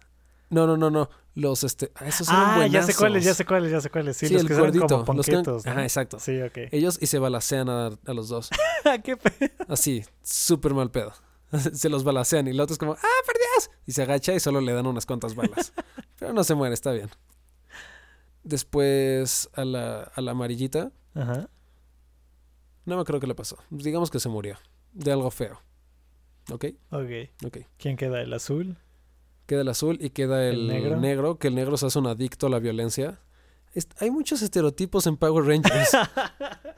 No, 0.52 0.66
no, 0.66 0.76
no, 0.76 0.90
no. 0.90 1.08
Los, 1.34 1.64
este... 1.64 1.90
ah, 1.96 2.06
esos 2.06 2.28
eran 2.28 2.60
Ah, 2.60 2.66
ya 2.66 2.82
sé 2.82 2.94
cuáles, 2.94 3.24
ya 3.24 3.32
sé 3.34 3.44
cuáles, 3.46 3.72
ya 3.72 3.80
sé 3.80 3.88
cuáles. 3.90 4.16
Sí, 4.16 4.26
Sí, 4.28 4.34
los 4.34 4.42
el 4.42 4.48
que 4.48 4.54
gordito. 4.54 5.04
como 5.04 5.14
los 5.16 5.26
que 5.26 5.32
ponquetos. 5.32 5.66
Ajá, 5.66 5.82
exacto. 5.82 6.20
Sí, 6.20 6.40
ok. 6.42 6.58
Ellos 6.70 6.98
y 7.00 7.06
se 7.06 7.18
balacean 7.18 7.68
a, 7.70 7.86
a 7.86 8.12
los 8.14 8.28
dos. 8.28 8.50
¿Qué 9.04 9.16
pe- 9.16 9.52
Así, 9.68 10.04
súper 10.22 10.74
mal 10.74 10.90
pedo. 10.90 11.12
se 11.72 11.88
los 11.88 12.04
balacean 12.04 12.46
y 12.46 12.50
el 12.50 12.60
otro 12.60 12.74
es 12.74 12.78
como, 12.78 12.92
¡ah, 12.92 13.22
por 13.26 13.34
Dios! 13.34 13.70
Y 13.86 13.92
se 13.92 14.02
agacha 14.02 14.34
y 14.34 14.40
solo 14.40 14.60
le 14.60 14.72
dan 14.74 14.86
unas 14.86 15.06
cuantas 15.06 15.34
balas. 15.34 15.72
Pero 16.18 16.32
no 16.34 16.44
se 16.44 16.54
muere, 16.54 16.74
está 16.74 16.92
bien. 16.92 17.08
Después 18.44 19.48
a 19.54 19.64
la, 19.64 20.02
a 20.02 20.20
la 20.20 20.32
amarillita, 20.32 20.90
Ajá. 21.14 21.48
no 22.84 22.96
me 22.96 23.04
creo 23.04 23.20
que 23.20 23.26
le 23.26 23.34
pasó. 23.34 23.56
Digamos 23.70 24.10
que 24.10 24.18
se 24.20 24.28
murió. 24.28 24.58
De 24.92 25.12
algo 25.12 25.30
feo. 25.30 25.60
¿Ok? 26.50 26.66
Ok. 26.90 27.10
Ok. 27.46 27.58
¿Quién 27.78 27.96
queda? 27.96 28.20
¿El 28.20 28.32
azul? 28.34 28.76
Queda 29.52 29.60
el 29.60 29.68
azul 29.68 29.98
y 30.00 30.08
queda 30.08 30.48
el, 30.48 30.70
¿El 30.70 30.98
negro? 31.02 31.38
que 31.38 31.48
el 31.48 31.54
negro 31.54 31.76
se 31.76 31.84
hace 31.84 31.98
un 31.98 32.06
adicto 32.06 32.46
a 32.46 32.48
la 32.48 32.58
violencia. 32.58 33.18
Es- 33.74 33.86
hay 33.98 34.10
muchos 34.10 34.40
estereotipos 34.40 35.06
en 35.06 35.18
Power 35.18 35.44
Rangers. 35.44 35.90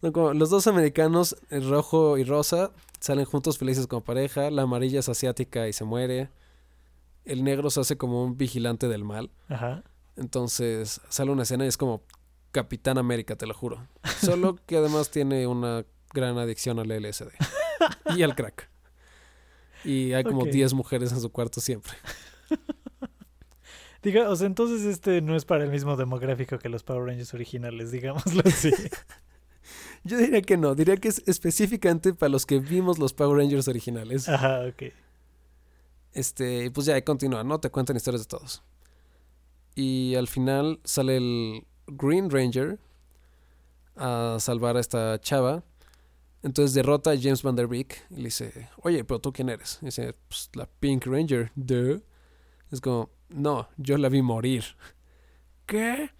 No, 0.00 0.12
como 0.12 0.34
los 0.34 0.50
dos 0.50 0.66
americanos, 0.66 1.36
el 1.50 1.70
rojo 1.70 2.18
y 2.18 2.24
rosa, 2.24 2.72
salen 2.98 3.24
juntos 3.24 3.58
felices 3.58 3.86
como 3.86 4.02
pareja. 4.02 4.50
La 4.50 4.62
amarilla 4.62 4.98
es 4.98 5.08
asiática 5.08 5.68
y 5.68 5.72
se 5.72 5.84
muere. 5.84 6.28
El 7.24 7.44
negro 7.44 7.70
se 7.70 7.78
hace 7.78 7.96
como 7.96 8.24
un 8.24 8.36
vigilante 8.36 8.88
del 8.88 9.04
mal. 9.04 9.30
Ajá. 9.48 9.84
Entonces 10.16 11.00
sale 11.08 11.30
una 11.30 11.44
escena 11.44 11.64
y 11.64 11.68
es 11.68 11.76
como 11.76 12.02
Capitán 12.50 12.98
América, 12.98 13.36
te 13.36 13.46
lo 13.46 13.54
juro. 13.54 13.86
Solo 14.20 14.56
que 14.66 14.78
además 14.78 15.12
tiene 15.12 15.46
una 15.46 15.84
gran 16.12 16.36
adicción 16.36 16.80
al 16.80 16.88
LSD 16.88 17.28
y 18.16 18.24
al 18.24 18.34
crack. 18.34 18.68
Y 19.84 20.12
hay 20.12 20.24
como 20.24 20.42
Ok. 20.42 20.50
10 20.50 20.74
mujeres 20.74 21.12
en 21.12 21.20
su 21.20 21.30
cuarto 21.30 21.60
siempre. 21.60 21.92
Diga, 24.02 24.28
o 24.30 24.36
sea, 24.36 24.48
entonces 24.48 24.82
este 24.82 25.20
no 25.20 25.36
es 25.36 25.44
para 25.44 25.62
el 25.64 25.70
mismo 25.70 25.96
demográfico 25.96 26.58
que 26.58 26.68
los 26.68 26.82
Power 26.82 27.06
Rangers 27.06 27.34
originales, 27.34 27.92
digámoslo 27.92 28.42
así. 28.44 28.72
Yo 30.04 30.18
diría 30.18 30.42
que 30.42 30.56
no, 30.56 30.74
diría 30.74 30.96
que 30.96 31.06
es 31.08 31.22
específicamente 31.26 32.12
para 32.12 32.30
los 32.30 32.44
que 32.44 32.58
vimos 32.58 32.98
los 32.98 33.12
Power 33.12 33.38
Rangers 33.38 33.68
originales. 33.68 34.28
Ajá, 34.28 34.64
ok. 34.66 34.92
Este, 36.12 36.64
y 36.64 36.70
pues 36.70 36.86
ya, 36.86 36.94
ahí 36.94 37.02
continúa, 37.02 37.44
¿no? 37.44 37.60
Te 37.60 37.70
cuentan 37.70 37.96
historias 37.96 38.22
de 38.22 38.28
todos. 38.28 38.62
Y 39.76 40.16
al 40.16 40.26
final 40.26 40.80
sale 40.84 41.16
el 41.16 41.66
Green 41.86 42.28
Ranger 42.28 42.78
a 43.96 44.36
salvar 44.40 44.76
a 44.76 44.80
esta 44.80 45.20
chava. 45.20 45.62
Entonces 46.42 46.74
derrota 46.74 47.12
a 47.12 47.16
James 47.16 47.42
Van 47.42 47.54
Der 47.54 47.68
Beek 47.68 48.04
y 48.10 48.16
le 48.16 48.24
dice, 48.24 48.68
oye, 48.82 49.04
pero 49.04 49.20
tú 49.20 49.32
quién 49.32 49.48
eres? 49.48 49.78
Y 49.80 49.86
dice, 49.86 50.14
pues 50.28 50.50
la 50.54 50.66
Pink 50.66 51.06
Ranger, 51.06 51.52
duh. 51.54 52.02
Es 52.70 52.80
como, 52.80 53.10
no, 53.28 53.68
yo 53.76 53.96
la 53.96 54.08
vi 54.08 54.22
morir. 54.22 54.64
¿Qué? 55.66 56.10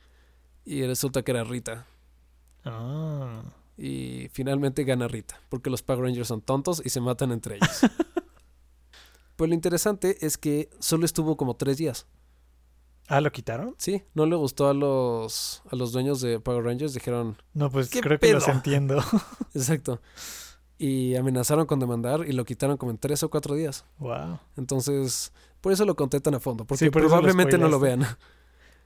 Y 0.64 0.85
resulta 0.85 1.22
que 1.22 1.32
era 1.32 1.44
Rita. 1.44 1.87
Ah. 2.64 3.42
Y 3.76 4.28
finalmente 4.32 4.85
gana 4.85 5.08
Rita, 5.08 5.40
porque 5.48 5.70
los 5.70 5.82
Power 5.82 6.04
Rangers 6.04 6.28
son 6.28 6.40
tontos 6.40 6.82
y 6.85 6.90
se 6.90 7.00
matan 7.00 7.32
entre 7.32 7.56
ellos. 7.56 7.80
pues 9.37 9.48
lo 9.48 9.54
interesante 9.54 10.24
es 10.24 10.38
que 10.38 10.70
solo 10.78 11.04
estuvo 11.04 11.37
como 11.37 11.56
tres 11.56 11.78
días. 11.78 12.06
Ah, 13.14 13.20
¿lo 13.20 13.31
quitaron? 13.31 13.75
Sí, 13.77 14.03
no 14.14 14.25
le 14.25 14.37
gustó 14.37 14.68
a 14.68 14.75
los, 14.75 15.62
a 15.70 15.77
los 15.77 15.92
dueños 15.92 16.22
de 16.22 16.40
Power 16.40 16.64
Rangers, 16.64 16.94
dijeron, 16.94 17.37
No, 17.53 17.70
pues 17.70 17.90
¿Qué 17.90 18.01
creo 18.01 18.18
que 18.18 18.33
los 18.33 18.44
pedo? 18.44 18.55
entiendo. 18.57 19.03
exacto. 19.55 20.01
Y 20.79 21.14
amenazaron 21.16 21.66
con 21.66 21.79
demandar 21.79 22.25
y 22.27 22.33
lo 22.33 22.44
quitaron 22.46 22.77
como 22.79 22.90
en 22.90 22.96
tres 22.98 23.22
o 23.22 23.29
cuatro 23.31 23.55
días. 23.55 23.85
wow. 23.98 24.38
Entonces, 24.57 25.33
por 25.61 25.72
eso 25.72 25.85
lo 25.85 25.94
conté 25.94 26.20
tan 26.20 26.35
a 26.35 26.40
fondo, 26.40 26.64
porque 26.64 26.87
Sí, 26.87 26.90
por 26.90 27.03
eso 27.03 27.09
lo 27.09 27.20
probablemente 27.20 27.59
no 27.59 27.68
lo 27.68 27.79
vean. 27.79 28.05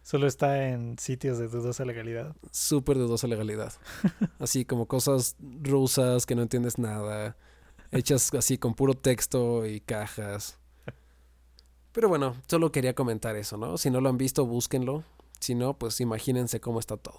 Solo 0.02 0.26
está 0.26 0.68
en 0.68 0.98
sitios 0.98 1.38
de 1.38 1.48
dudosa 1.48 1.84
legalidad. 1.84 2.34
Súper 2.50 2.98
dudosa 2.98 3.26
legalidad. 3.28 3.72
Así 4.40 4.64
como 4.64 4.86
cosas 4.86 5.36
rusas 5.62 6.26
que 6.26 6.34
no 6.34 6.42
entiendes 6.42 6.78
nada, 6.78 7.36
hechas 7.92 8.34
así 8.34 8.58
con 8.58 8.74
puro 8.74 8.94
texto 8.94 9.64
y 9.66 9.80
cajas. 9.80 10.58
Pero 11.96 12.10
bueno, 12.10 12.36
solo 12.46 12.70
quería 12.72 12.94
comentar 12.94 13.36
eso, 13.36 13.56
¿no? 13.56 13.78
Si 13.78 13.88
no 13.90 14.02
lo 14.02 14.10
han 14.10 14.18
visto, 14.18 14.44
búsquenlo. 14.44 15.02
Si 15.40 15.54
no, 15.54 15.78
pues 15.78 15.98
imagínense 16.02 16.60
cómo 16.60 16.78
está 16.78 16.98
todo. 16.98 17.18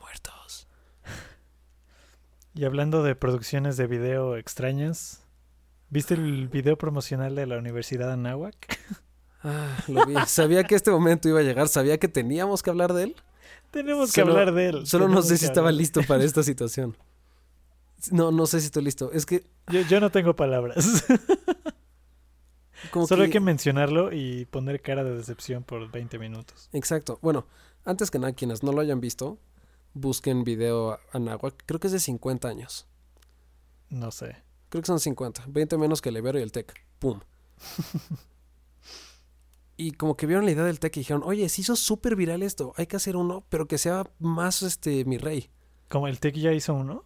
Muertos. 0.00 0.66
Y 2.54 2.64
hablando 2.64 3.02
de 3.02 3.14
producciones 3.14 3.76
de 3.76 3.86
video 3.86 4.38
extrañas, 4.38 5.20
¿viste 5.90 6.14
el 6.14 6.48
video 6.48 6.78
promocional 6.78 7.34
de 7.34 7.44
la 7.46 7.58
Universidad 7.58 8.06
de 8.06 8.12
Anáhuac? 8.14 8.56
Ah, 9.44 9.76
lo 9.88 10.06
vi. 10.06 10.14
Sabía 10.26 10.64
que 10.64 10.74
este 10.74 10.90
momento 10.90 11.28
iba 11.28 11.40
a 11.40 11.42
llegar, 11.42 11.68
sabía 11.68 11.98
que 11.98 12.08
teníamos 12.08 12.62
que 12.62 12.70
hablar 12.70 12.94
de 12.94 13.02
él. 13.04 13.16
Tenemos 13.72 14.10
que 14.10 14.22
Solo- 14.22 14.32
hablar 14.32 14.54
de 14.54 14.68
él. 14.70 14.86
Solo 14.86 15.06
no 15.06 15.20
sé 15.20 15.36
si 15.36 15.44
estaba 15.44 15.68
hablar. 15.68 15.80
listo 15.80 16.00
para 16.08 16.24
esta 16.24 16.42
situación. 16.42 16.96
No, 18.10 18.32
no 18.32 18.46
sé 18.46 18.60
si 18.60 18.66
estoy 18.66 18.84
listo. 18.84 19.12
Es 19.12 19.26
que 19.26 19.44
Yo, 19.70 19.82
yo 19.82 20.00
no 20.00 20.10
tengo 20.10 20.34
palabras. 20.34 21.04
como 22.90 23.06
Solo 23.06 23.24
hay 23.24 23.30
que 23.30 23.40
mencionarlo 23.40 24.12
y 24.12 24.46
poner 24.46 24.80
cara 24.82 25.04
de 25.04 25.16
decepción 25.16 25.62
por 25.62 25.90
20 25.90 26.18
minutos. 26.18 26.68
Exacto. 26.72 27.18
Bueno, 27.22 27.46
antes 27.84 28.10
que 28.10 28.18
nada, 28.18 28.32
quienes 28.32 28.62
no 28.62 28.72
lo 28.72 28.80
hayan 28.80 29.00
visto, 29.00 29.38
busquen 29.94 30.44
video 30.44 30.98
Anáhuac. 31.12 31.54
Creo 31.66 31.80
que 31.80 31.88
es 31.88 31.92
de 31.92 32.00
50 32.00 32.48
años. 32.48 32.86
No 33.88 34.10
sé. 34.10 34.42
Creo 34.68 34.82
que 34.82 34.86
son 34.86 35.00
50. 35.00 35.44
20 35.48 35.78
menos 35.78 36.02
que 36.02 36.08
el 36.08 36.16
Ibero 36.16 36.38
y 36.38 36.42
el 36.42 36.52
Tec. 36.52 36.74
¡Pum! 36.98 37.20
Y 39.76 39.92
como 39.92 40.16
que 40.16 40.26
vieron 40.26 40.46
la 40.46 40.52
idea 40.52 40.64
del 40.64 40.80
tech 40.80 40.96
y 40.96 41.00
dijeron, 41.00 41.22
oye, 41.24 41.48
se 41.48 41.60
hizo 41.60 41.76
súper 41.76 42.16
viral 42.16 42.42
esto, 42.42 42.72
hay 42.76 42.86
que 42.86 42.96
hacer 42.96 43.16
uno, 43.16 43.44
pero 43.50 43.66
que 43.66 43.76
sea 43.76 44.04
más 44.18 44.62
este 44.62 45.04
mi 45.04 45.18
rey. 45.18 45.50
Como 45.88 46.08
el 46.08 46.18
Tech 46.18 46.34
ya 46.34 46.52
hizo 46.52 46.74
uno. 46.74 47.04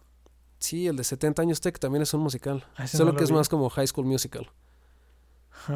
Sí, 0.59 0.87
el 0.87 0.95
de 0.95 1.03
70 1.03 1.41
años 1.41 1.59
tech 1.59 1.77
también 1.79 2.03
es 2.03 2.13
un 2.13 2.21
musical. 2.21 2.65
Ah, 2.75 2.87
Solo 2.87 3.11
no 3.11 3.17
que 3.17 3.23
es 3.23 3.31
más 3.31 3.49
como 3.49 3.69
High 3.69 3.87
School 3.87 4.05
Musical. 4.05 4.49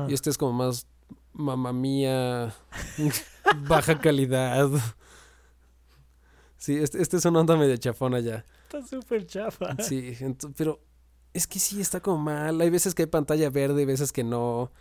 Y 0.07 0.13
este 0.13 0.29
es 0.29 0.37
como 0.37 0.53
más 0.53 0.87
mamá 1.33 1.73
mía, 1.73 2.53
baja 3.67 3.99
calidad. 3.99 4.69
Sí, 6.57 6.75
este, 6.77 7.01
este 7.01 7.17
es 7.17 7.25
una 7.25 7.41
onda 7.41 7.55
medio 7.57 7.77
chafona 7.77 8.19
ya. 8.19 8.45
Está 8.63 8.81
súper 8.85 9.27
chafa. 9.27 9.75
Sí, 9.79 10.17
pero 10.57 10.79
es 11.33 11.45
que 11.47 11.59
sí, 11.59 11.81
está 11.81 11.99
como 11.99 12.17
mal. 12.17 12.59
Hay 12.61 12.69
veces 12.69 12.95
que 12.95 13.03
hay 13.03 13.07
pantalla 13.07 13.49
verde, 13.49 13.81
hay 13.81 13.85
veces 13.85 14.11
que 14.11 14.23
no. 14.23 14.71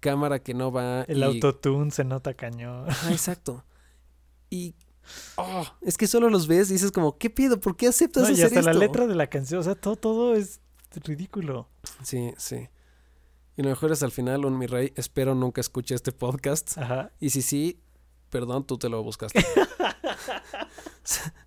Cámara 0.00 0.40
que 0.40 0.54
no 0.54 0.72
va. 0.72 1.02
El 1.02 1.18
y- 1.18 1.22
autotune 1.22 1.90
se 1.90 2.04
nota 2.04 2.34
cañón. 2.34 2.88
Ajá, 2.90 3.10
exacto. 3.12 3.64
Y. 4.50 4.74
oh, 5.36 5.64
es 5.82 5.96
que 5.96 6.06
solo 6.06 6.28
los 6.30 6.46
ves 6.48 6.70
y 6.70 6.74
dices 6.74 6.92
como, 6.92 7.18
¿qué 7.18 7.30
pido? 7.30 7.60
¿Por 7.60 7.76
qué 7.76 7.88
aceptas 7.88 8.24
No, 8.24 8.30
y 8.30 8.32
hacer 8.32 8.46
hasta 8.58 8.62
la 8.62 8.72
letra 8.72 9.06
de 9.06 9.14
la 9.14 9.28
canción, 9.28 9.60
o 9.60 9.62
sea, 9.62 9.74
todo, 9.74 9.96
todo 9.96 10.34
es 10.34 10.60
ridículo. 11.04 11.68
Sí, 12.02 12.32
sí. 12.36 12.68
Y 13.56 13.62
lo 13.62 13.68
mejor 13.70 13.92
es 13.92 14.02
al 14.02 14.10
final, 14.10 14.44
un 14.44 14.58
mi 14.58 14.66
rey, 14.66 14.92
espero 14.96 15.34
nunca 15.34 15.60
escuche 15.60 15.94
este 15.94 16.12
podcast. 16.12 16.76
Ajá. 16.78 17.10
Y 17.20 17.30
si 17.30 17.40
sí, 17.42 17.80
perdón, 18.30 18.66
tú 18.66 18.76
te 18.78 18.88
lo 18.88 19.02
buscaste. 19.02 19.44
Sa- 21.02 21.32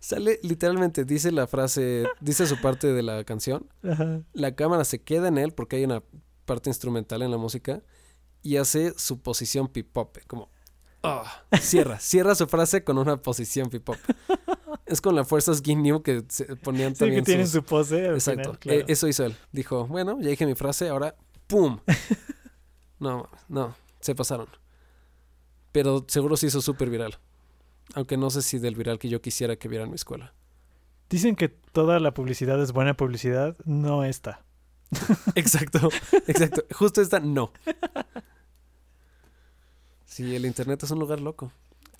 Sale 0.00 0.40
literalmente, 0.42 1.04
dice 1.04 1.30
la 1.30 1.46
frase, 1.46 2.04
dice 2.20 2.46
su 2.46 2.58
parte 2.60 2.92
de 2.92 3.02
la 3.02 3.22
canción. 3.24 3.68
Ajá. 3.88 4.22
La 4.32 4.54
cámara 4.56 4.84
se 4.84 5.02
queda 5.02 5.28
en 5.28 5.36
él 5.38 5.52
porque 5.52 5.76
hay 5.76 5.84
una 5.84 6.02
parte 6.46 6.70
instrumental 6.70 7.20
en 7.22 7.30
la 7.30 7.36
música 7.36 7.82
y 8.42 8.56
hace 8.56 8.94
su 8.96 9.20
posición 9.20 9.68
pipope, 9.68 10.22
como 10.26 10.50
ah, 11.02 11.44
cierra, 11.60 12.00
cierra 12.00 12.34
su 12.34 12.46
frase 12.46 12.82
con 12.82 12.96
una 12.98 13.18
posición 13.22 13.68
pipope. 13.68 14.00
Es 14.86 15.00
con 15.00 15.14
las 15.14 15.28
fuerzas 15.28 15.62
Ginyu 15.62 16.02
que 16.02 16.24
se 16.28 16.56
ponían 16.56 16.94
Sí, 16.96 17.00
también 17.00 17.20
que 17.20 17.26
tienen 17.26 17.46
su 17.46 17.62
pose. 17.62 18.06
Exacto. 18.06 18.42
final, 18.54 18.58
claro. 18.58 18.80
Eh, 18.80 18.84
eso 18.88 19.06
hizo 19.06 19.24
él. 19.24 19.36
Dijo, 19.52 19.86
bueno, 19.86 20.18
ya 20.20 20.30
dije 20.30 20.46
mi 20.46 20.56
frase, 20.56 20.88
ahora 20.88 21.14
¡pum! 21.50 21.80
no, 23.00 23.28
no, 23.48 23.74
se 24.00 24.14
pasaron. 24.14 24.46
Pero 25.72 26.04
seguro 26.08 26.36
se 26.36 26.46
hizo 26.46 26.60
súper 26.62 26.88
viral. 26.90 27.18
Aunque 27.94 28.16
no 28.16 28.30
sé 28.30 28.42
si 28.42 28.58
del 28.58 28.76
viral 28.76 28.98
que 28.98 29.08
yo 29.08 29.20
quisiera 29.20 29.56
que 29.56 29.68
viera 29.68 29.84
en 29.84 29.90
mi 29.90 29.96
escuela. 29.96 30.32
Dicen 31.08 31.34
que 31.34 31.48
toda 31.48 31.98
la 31.98 32.14
publicidad 32.14 32.62
es 32.62 32.72
buena 32.72 32.94
publicidad, 32.96 33.56
no 33.64 34.04
esta. 34.04 34.44
Exacto, 35.36 35.88
exacto. 36.26 36.62
Justo 36.74 37.00
esta, 37.00 37.20
no. 37.20 37.52
Sí, 40.04 40.34
el 40.34 40.44
internet 40.46 40.82
es 40.82 40.90
un 40.90 40.98
lugar 40.98 41.20
loco. 41.20 41.52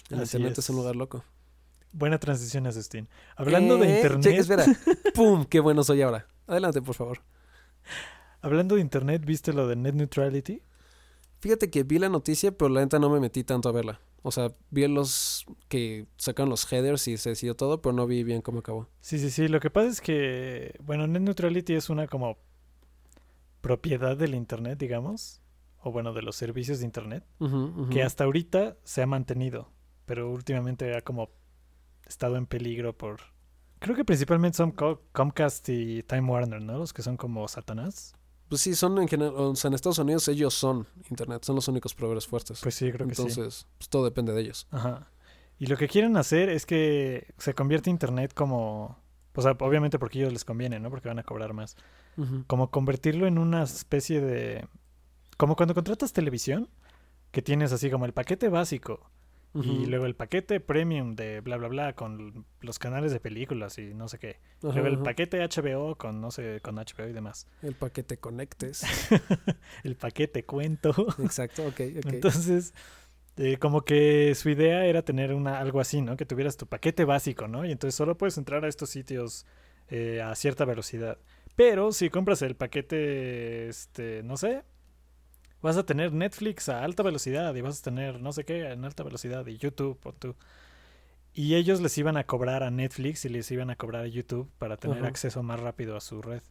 El 0.08 0.20
Así 0.20 0.36
internet 0.36 0.52
es. 0.58 0.64
es. 0.64 0.70
un 0.70 0.76
lugar 0.76 0.96
loco. 0.96 1.24
Buena 1.92 2.18
transición, 2.18 2.66
Asustín. 2.66 3.08
Hablando 3.36 3.76
de 3.78 3.88
Eh, 3.92 3.96
internet, 3.96 4.26
espera. 4.40 4.64
¡Pum! 5.14 5.44
¡Qué 5.44 5.60
bueno 5.60 5.84
soy 5.84 6.02
ahora! 6.02 6.26
Adelante, 6.48 6.82
por 6.82 6.94
favor. 6.96 7.20
Hablando 8.42 8.74
de 8.74 8.81
internet, 8.81 9.24
¿viste 9.24 9.53
lo 9.53 9.66
de 9.68 9.76
net 9.76 9.94
neutrality? 9.94 10.62
Fíjate 11.40 11.70
que 11.70 11.83
vi 11.85 11.98
la 11.98 12.09
noticia, 12.09 12.53
pero 12.57 12.68
la 12.68 12.81
neta 12.81 12.98
no 12.98 13.09
me 13.11 13.20
metí 13.20 13.44
tanto 13.44 13.68
a 13.68 13.72
verla. 13.72 14.00
O 14.22 14.31
sea, 14.31 14.53
vi 14.70 14.87
los 14.87 15.46
que 15.68 16.07
sacaron 16.18 16.50
los 16.50 16.70
headers 16.70 17.09
y 17.09 17.16
se 17.16 17.31
decidió 17.31 17.57
todo, 17.57 17.81
pero 17.81 17.94
no 17.94 18.07
vi 18.07 18.22
bien 18.22 18.42
cómo 18.42 18.59
acabó. 18.59 18.88
Sí, 19.00 19.18
sí, 19.18 19.31
sí. 19.31 19.48
Lo 19.48 19.61
que 19.61 19.70
pasa 19.70 19.88
es 19.88 20.00
que, 20.03 20.74
bueno, 20.83 21.07
net 21.07 21.22
neutrality 21.22 21.72
es 21.74 21.88
una 21.88 22.07
como 22.07 22.37
propiedad 23.61 24.16
del 24.16 24.35
internet, 24.35 24.79
digamos, 24.79 25.40
o 25.83 25.92
bueno, 25.92 26.12
de 26.12 26.22
los 26.22 26.37
servicios 26.37 26.81
de 26.81 26.85
internet, 26.87 27.24
que 27.90 28.03
hasta 28.03 28.24
ahorita 28.24 28.76
se 28.85 29.03
ha 29.03 29.07
mantenido, 29.07 29.70
pero 30.07 30.31
últimamente 30.31 30.94
ha 30.96 31.03
como 31.03 31.31
estado 32.07 32.37
en 32.37 32.46
peligro 32.46 32.96
por... 32.96 33.20
Creo 33.79 33.96
que 33.96 34.05
principalmente 34.05 34.59
son 34.59 34.72
Co- 34.72 35.03
Comcast 35.12 35.66
y 35.70 36.03
Time 36.03 36.29
Warner, 36.31 36.61
¿no? 36.61 36.76
Los 36.79 36.92
que 36.92 37.03
son 37.03 37.16
como 37.16 37.48
Satanás. 37.48 38.14
Pues 38.50 38.62
sí, 38.62 38.74
son 38.74 38.98
en 38.98 39.06
general, 39.06 39.32
o 39.36 39.54
sea, 39.54 39.68
en 39.68 39.74
Estados 39.74 39.98
Unidos 40.00 40.26
ellos 40.26 40.52
son 40.52 40.84
internet, 41.08 41.44
son 41.44 41.54
los 41.54 41.68
únicos 41.68 41.94
proveedores 41.94 42.26
fuertes. 42.26 42.58
Pues 42.60 42.74
sí, 42.74 42.90
creo 42.90 43.06
que 43.06 43.14
sí. 43.14 43.22
Entonces, 43.22 43.68
pues 43.78 43.88
todo 43.88 44.04
depende 44.04 44.32
de 44.32 44.40
ellos. 44.40 44.66
Ajá. 44.72 45.08
Y 45.56 45.66
lo 45.66 45.76
que 45.76 45.86
quieren 45.86 46.16
hacer 46.16 46.48
es 46.48 46.66
que 46.66 47.32
se 47.38 47.54
convierte 47.54 47.90
Internet 47.90 48.34
como... 48.34 48.98
O 49.34 49.42
sea, 49.42 49.52
obviamente 49.60 50.00
porque 50.00 50.18
ellos 50.18 50.32
les 50.32 50.44
conviene, 50.44 50.80
¿no? 50.80 50.90
Porque 50.90 51.06
van 51.08 51.20
a 51.20 51.22
cobrar 51.22 51.52
más. 51.52 51.76
Como 52.48 52.70
convertirlo 52.70 53.26
en 53.28 53.38
una 53.38 53.62
especie 53.62 54.20
de... 54.20 54.66
Como 55.36 55.54
cuando 55.54 55.74
contratas 55.74 56.12
televisión, 56.12 56.68
que 57.30 57.42
tienes 57.42 57.72
así 57.72 57.88
como 57.88 58.04
el 58.04 58.12
paquete 58.12 58.48
básico 58.48 59.10
y 59.52 59.86
luego 59.86 60.06
el 60.06 60.14
paquete 60.14 60.60
premium 60.60 61.16
de 61.16 61.40
bla, 61.40 61.56
bla, 61.56 61.68
bla 61.68 61.92
con 61.94 62.44
los 62.60 62.78
canales 62.78 63.10
de 63.10 63.18
películas 63.18 63.78
y 63.78 63.94
no 63.94 64.06
sé 64.08 64.18
qué. 64.18 64.38
Luego 64.62 64.86
el 64.86 64.98
paquete 64.98 65.40
HBO 65.40 65.96
con, 65.96 66.20
no 66.20 66.30
sé, 66.30 66.60
con 66.62 66.76
HBO 66.76 67.08
y 67.08 67.12
demás. 67.12 67.48
El 67.62 67.74
paquete 67.74 68.18
conectes. 68.18 68.84
el 69.84 69.96
paquete 69.96 70.44
cuento. 70.44 70.94
Exacto, 71.18 71.66
ok, 71.66 71.80
ok. 71.98 72.12
Entonces, 72.12 72.74
eh, 73.36 73.56
como 73.58 73.82
que 73.82 74.34
su 74.36 74.50
idea 74.50 74.84
era 74.84 75.02
tener 75.02 75.34
una, 75.34 75.58
algo 75.58 75.80
así, 75.80 76.00
¿no? 76.00 76.16
Que 76.16 76.26
tuvieras 76.26 76.56
tu 76.56 76.66
paquete 76.66 77.04
básico, 77.04 77.48
¿no? 77.48 77.64
Y 77.64 77.72
entonces 77.72 77.96
solo 77.96 78.16
puedes 78.16 78.38
entrar 78.38 78.64
a 78.64 78.68
estos 78.68 78.90
sitios 78.90 79.46
eh, 79.88 80.22
a 80.22 80.34
cierta 80.36 80.64
velocidad. 80.64 81.18
Pero 81.56 81.90
si 81.90 82.08
compras 82.08 82.42
el 82.42 82.54
paquete, 82.54 83.68
este, 83.68 84.22
no 84.22 84.36
sé, 84.36 84.62
vas 85.62 85.77
a 85.77 85.85
tener 85.85 86.12
Netflix 86.12 86.68
a 86.68 86.85
alta 86.85 87.03
velocidad 87.03 87.55
y 87.55 87.61
vas 87.61 87.81
a 87.81 87.83
tener 87.83 88.20
no 88.20 88.33
sé 88.33 88.44
qué 88.44 88.70
en 88.70 88.85
alta 88.85 89.03
velocidad 89.03 89.46
y 89.46 89.57
YouTube 89.59 89.99
o 90.05 90.12
tú. 90.12 90.35
Y 91.33 91.55
ellos 91.55 91.81
les 91.81 91.96
iban 91.99 92.16
a 92.16 92.25
cobrar 92.25 92.62
a 92.62 92.70
Netflix 92.70 93.25
y 93.25 93.29
les 93.29 93.51
iban 93.51 93.70
a 93.70 93.77
cobrar 93.77 94.05
a 94.05 94.09
YouTube 94.09 94.51
para 94.59 94.77
tener 94.77 95.05
acceso 95.05 95.42
más 95.42 95.61
rápido 95.61 95.96
a 95.96 96.01
su 96.01 96.20
red. 96.23 96.42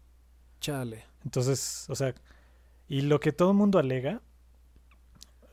Chale. 0.61 1.05
Entonces, 1.25 1.85
o 1.89 1.95
sea, 1.95 2.13
y 2.87 3.01
lo 3.01 3.19
que 3.19 3.31
todo 3.33 3.51
el 3.51 3.57
mundo 3.57 3.77
alega, 3.77 4.21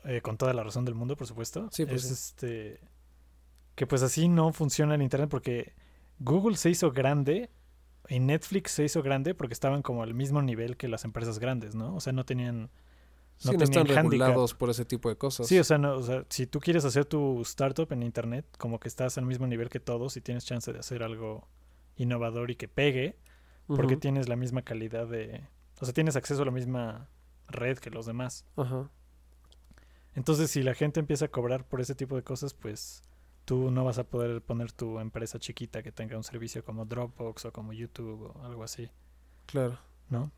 eh, 0.05 0.21
con 0.21 0.37
toda 0.37 0.53
la 0.53 0.63
razón 0.63 0.85
del 0.85 0.95
mundo, 0.95 1.17
por 1.17 1.27
supuesto, 1.27 1.67
Sí, 1.71 1.85
pues 1.85 2.05
es 2.05 2.19
sí. 2.19 2.33
este 2.35 2.79
que 3.75 3.85
pues 3.85 4.01
así 4.01 4.27
no 4.27 4.53
funciona 4.53 4.95
el 4.95 5.03
internet 5.03 5.29
porque 5.29 5.73
Google 6.19 6.57
se 6.57 6.71
hizo 6.71 6.91
grande 6.91 7.51
y 8.09 8.19
Netflix 8.19 8.71
se 8.71 8.85
hizo 8.85 9.03
grande 9.03 9.35
porque 9.35 9.53
estaban 9.53 9.83
como 9.83 10.01
al 10.01 10.15
mismo 10.15 10.41
nivel 10.41 10.77
que 10.77 10.87
las 10.87 11.05
empresas 11.05 11.37
grandes, 11.37 11.75
¿no? 11.75 11.95
O 11.95 11.99
sea, 11.99 12.11
no 12.11 12.25
tenían 12.25 12.71
Sí, 13.37 13.49
No 13.51 13.57
no, 13.57 13.63
están 13.63 13.81
handicap. 13.87 14.03
regulados 14.11 14.53
por 14.55 14.69
ese 14.69 14.83
tipo 14.85 15.09
de 15.09 15.15
cosas. 15.15 15.47
Sí, 15.47 15.59
o 15.59 15.63
sea, 15.63 15.77
no, 15.77 15.93
o 15.95 16.03
sea, 16.03 16.25
si 16.29 16.47
tú 16.47 16.59
quieres 16.59 16.85
hacer 16.85 17.05
tu 17.05 17.41
startup 17.41 17.91
en 17.91 18.01
internet, 18.03 18.45
como 18.57 18.79
que 18.79 18.87
estás 18.87 19.17
al 19.17 19.25
mismo 19.25 19.45
nivel 19.47 19.69
que 19.69 19.79
todos 19.79 20.17
y 20.17 20.21
tienes 20.21 20.43
chance 20.45 20.73
de 20.73 20.79
hacer 20.79 21.03
algo 21.03 21.47
innovador 21.97 22.49
y 22.51 22.55
que 22.55 22.67
pegue, 22.67 23.17
porque 23.67 23.95
tienes 23.97 24.27
la 24.29 24.35
misma 24.35 24.61
calidad 24.63 25.07
de, 25.07 25.47
o 25.79 25.85
sea, 25.85 25.93
tienes 25.93 26.15
acceso 26.15 26.41
a 26.41 26.45
la 26.45 26.51
misma 26.51 27.09
red 27.47 27.77
que 27.77 27.89
los 27.91 28.05
demás. 28.05 28.45
Ajá. 28.55 28.89
Entonces, 30.15 30.49
si 30.49 30.63
la 30.63 30.73
gente 30.73 30.99
empieza 30.99 31.25
a 31.25 31.27
cobrar 31.27 31.63
por 31.67 31.79
ese 31.81 31.93
tipo 31.93 32.15
de 32.15 32.23
cosas, 32.23 32.53
pues 32.55 33.03
tú 33.45 33.69
no 33.69 33.83
vas 33.85 33.99
a 33.99 34.03
poder 34.03 34.41
poner 34.41 34.71
tu 34.71 34.99
empresa 34.99 35.37
chiquita 35.37 35.83
que 35.83 35.91
tenga 35.91 36.17
un 36.17 36.23
servicio 36.23 36.65
como 36.65 36.85
Dropbox 36.85 37.45
o 37.45 37.53
como 37.53 37.71
YouTube 37.73 38.31
o 38.35 38.43
algo 38.43 38.63
así, 38.63 38.89
Claro. 39.45 39.77
¿no? 40.09 40.31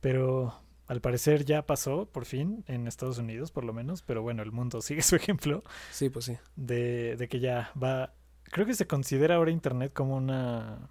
Pero 0.00 0.54
al 0.86 1.00
parecer 1.00 1.44
ya 1.44 1.66
pasó, 1.66 2.06
por 2.06 2.24
fin, 2.24 2.64
en 2.68 2.86
Estados 2.86 3.18
Unidos 3.18 3.50
por 3.50 3.64
lo 3.64 3.72
menos, 3.72 4.02
pero 4.02 4.22
bueno, 4.22 4.42
el 4.42 4.52
mundo 4.52 4.80
sigue 4.82 5.02
su 5.02 5.16
ejemplo 5.16 5.62
Sí, 5.90 6.08
pues 6.10 6.26
sí. 6.26 6.36
de, 6.56 7.16
de 7.16 7.28
que 7.28 7.40
ya 7.40 7.70
va... 7.82 8.14
Creo 8.44 8.64
que 8.66 8.74
se 8.74 8.86
considera 8.86 9.34
ahora 9.36 9.50
Internet 9.50 9.92
como 9.92 10.16
una... 10.16 10.90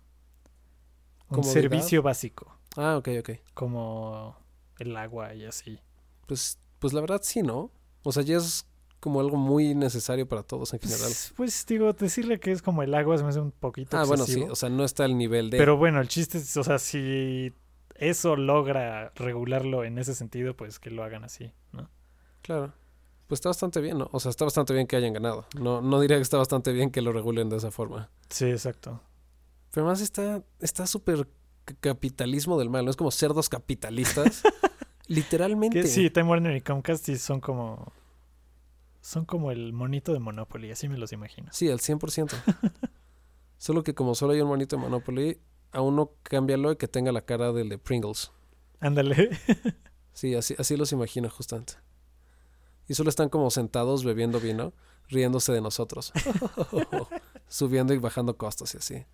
Un 1.28 1.38
Comodidad. 1.38 1.54
servicio 1.54 2.02
básico, 2.04 2.56
Ah, 2.78 2.98
ok, 2.98 3.10
ok. 3.20 3.30
como 3.54 4.38
el 4.80 4.96
agua 4.98 5.34
y 5.34 5.46
así. 5.46 5.80
Pues, 6.28 6.60
pues 6.80 6.94
la 6.94 7.02
verdad 7.02 7.22
sí, 7.24 7.42
¿no? 7.42 7.72
O 8.04 8.12
sea, 8.12 8.22
ya 8.22 8.38
es 8.38 8.68
como 9.00 9.20
algo 9.22 9.38
muy 9.38 9.74
necesario 9.74 10.28
para 10.28 10.44
todos 10.44 10.74
en 10.74 10.80
general. 10.82 11.02
Pues, 11.08 11.34
pues, 11.36 11.66
digo, 11.66 11.94
decirle 11.94 12.40
que 12.40 12.52
es 12.52 12.62
como 12.62 12.84
el 12.84 12.94
agua 12.94 13.18
se 13.18 13.24
me 13.24 13.30
hace 13.30 13.40
un 13.40 13.52
poquito 13.52 13.98
Ah, 13.98 14.04
bueno, 14.04 14.26
sí. 14.26 14.44
O 14.44 14.56
sea, 14.56 14.70
no 14.70 14.84
está 14.84 15.06
al 15.06 15.18
nivel 15.18 15.50
de... 15.50 15.58
Pero 15.58 15.78
bueno, 15.78 16.00
el 16.02 16.08
chiste 16.10 16.38
es, 16.38 16.56
o 16.58 16.64
sea, 16.64 16.78
si 16.78 17.54
eso 17.96 18.36
logra 18.36 19.12
regularlo 19.16 19.84
en 19.84 19.98
ese 19.98 20.16
sentido, 20.16 20.56
pues 20.56 20.80
que 20.80 20.92
lo 20.92 21.04
hagan 21.04 21.24
así, 21.24 21.52
¿no? 21.72 21.90
Claro. 22.42 22.74
Pues 23.28 23.40
está 23.40 23.50
bastante 23.50 23.82
bien, 23.82 23.98
¿no? 23.98 24.10
O 24.12 24.20
sea, 24.20 24.30
está 24.30 24.46
bastante 24.46 24.74
bien 24.74 24.86
que 24.86 24.96
hayan 24.96 25.14
ganado. 25.14 25.48
No, 25.60 25.82
no 25.82 26.00
diría 26.00 26.18
que 26.18 26.24
está 26.24 26.38
bastante 26.38 26.72
bien 26.74 26.92
que 26.92 27.02
lo 27.02 27.12
regulen 27.12 27.50
de 27.50 27.58
esa 27.58 27.72
forma. 27.72 28.12
Sí, 28.30 28.46
exacto. 28.46 29.02
Pero 29.72 29.86
además 29.86 30.02
está 30.02 30.44
está 30.60 30.86
súper 30.86 31.28
capitalismo 31.80 32.60
del 32.60 32.70
mal, 32.70 32.86
¿no? 32.86 32.92
Es 32.92 32.98
como 32.98 33.12
cerdos 33.12 33.50
capitalistas. 33.50 34.44
Literalmente. 35.08 35.82
Que 35.82 35.88
sí, 35.88 36.10
Time 36.10 36.30
Warner 36.30 36.56
y 36.56 36.62
Comcast 36.62 37.06
sí 37.06 37.18
son 37.18 37.40
como... 37.40 37.92
Son 39.02 39.26
como 39.26 39.52
el 39.52 39.72
monito 39.72 40.14
de 40.14 40.20
Monopoly, 40.20 40.72
así 40.72 40.90
me 40.90 40.98
los 40.98 41.12
imagino. 41.12 41.50
Sí, 41.52 41.70
al 41.70 41.78
100%. 41.78 42.32
solo 43.58 43.84
que 43.84 43.94
como 43.94 44.16
solo 44.16 44.34
hay 44.34 44.42
un 44.42 44.48
monito 44.48 44.76
de 44.76 44.82
Monopoly, 44.82 45.40
a 45.76 45.82
uno 45.82 46.14
cámbialo 46.24 46.72
y 46.72 46.78
que 46.78 46.88
tenga 46.88 47.12
la 47.12 47.22
cara 47.22 47.52
del 47.52 47.70
de 47.70 47.78
Pringles. 47.78 48.32
Ándale. 48.80 49.30
Sí, 50.16 50.34
así, 50.34 50.56
así 50.58 50.78
los 50.78 50.94
imagino 50.94 51.30
justamente. 51.30 51.74
Y 52.88 52.94
solo 52.94 53.10
están 53.10 53.28
como 53.28 53.52
sentados 53.52 54.06
bebiendo 54.06 54.40
vino, 54.40 54.72
riéndose 55.10 55.52
de 55.52 55.60
nosotros. 55.60 56.14
Subiendo 57.50 57.94
y 57.94 57.98
bajando 57.98 58.38
costos 58.38 58.74
y 58.76 58.78
así. 58.78 59.06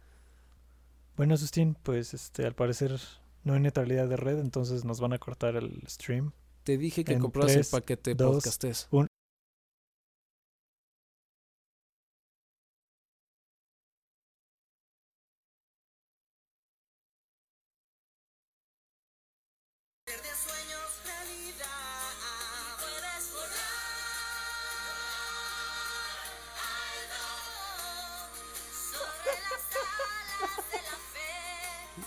Bueno, 1.18 1.38
Sustín, 1.38 1.76
pues 1.82 2.14
este, 2.14 2.46
al 2.46 2.54
parecer 2.54 3.00
no 3.44 3.56
hay 3.56 3.62
neutralidad 3.62 4.08
de 4.08 4.16
red, 4.16 4.38
entonces 4.38 4.86
nos 4.86 5.00
van 5.00 5.14
a 5.14 5.18
cortar 5.18 5.56
el 5.56 5.82
stream. 5.88 6.34
Te 6.64 6.78
dije 6.78 7.04
que 7.04 7.14
En 7.14 7.20
compraras 7.20 7.56
el 7.56 7.66
paquete 7.66 8.14
dos, 8.14 8.36
podcastés. 8.36 8.88
Un... 8.92 9.08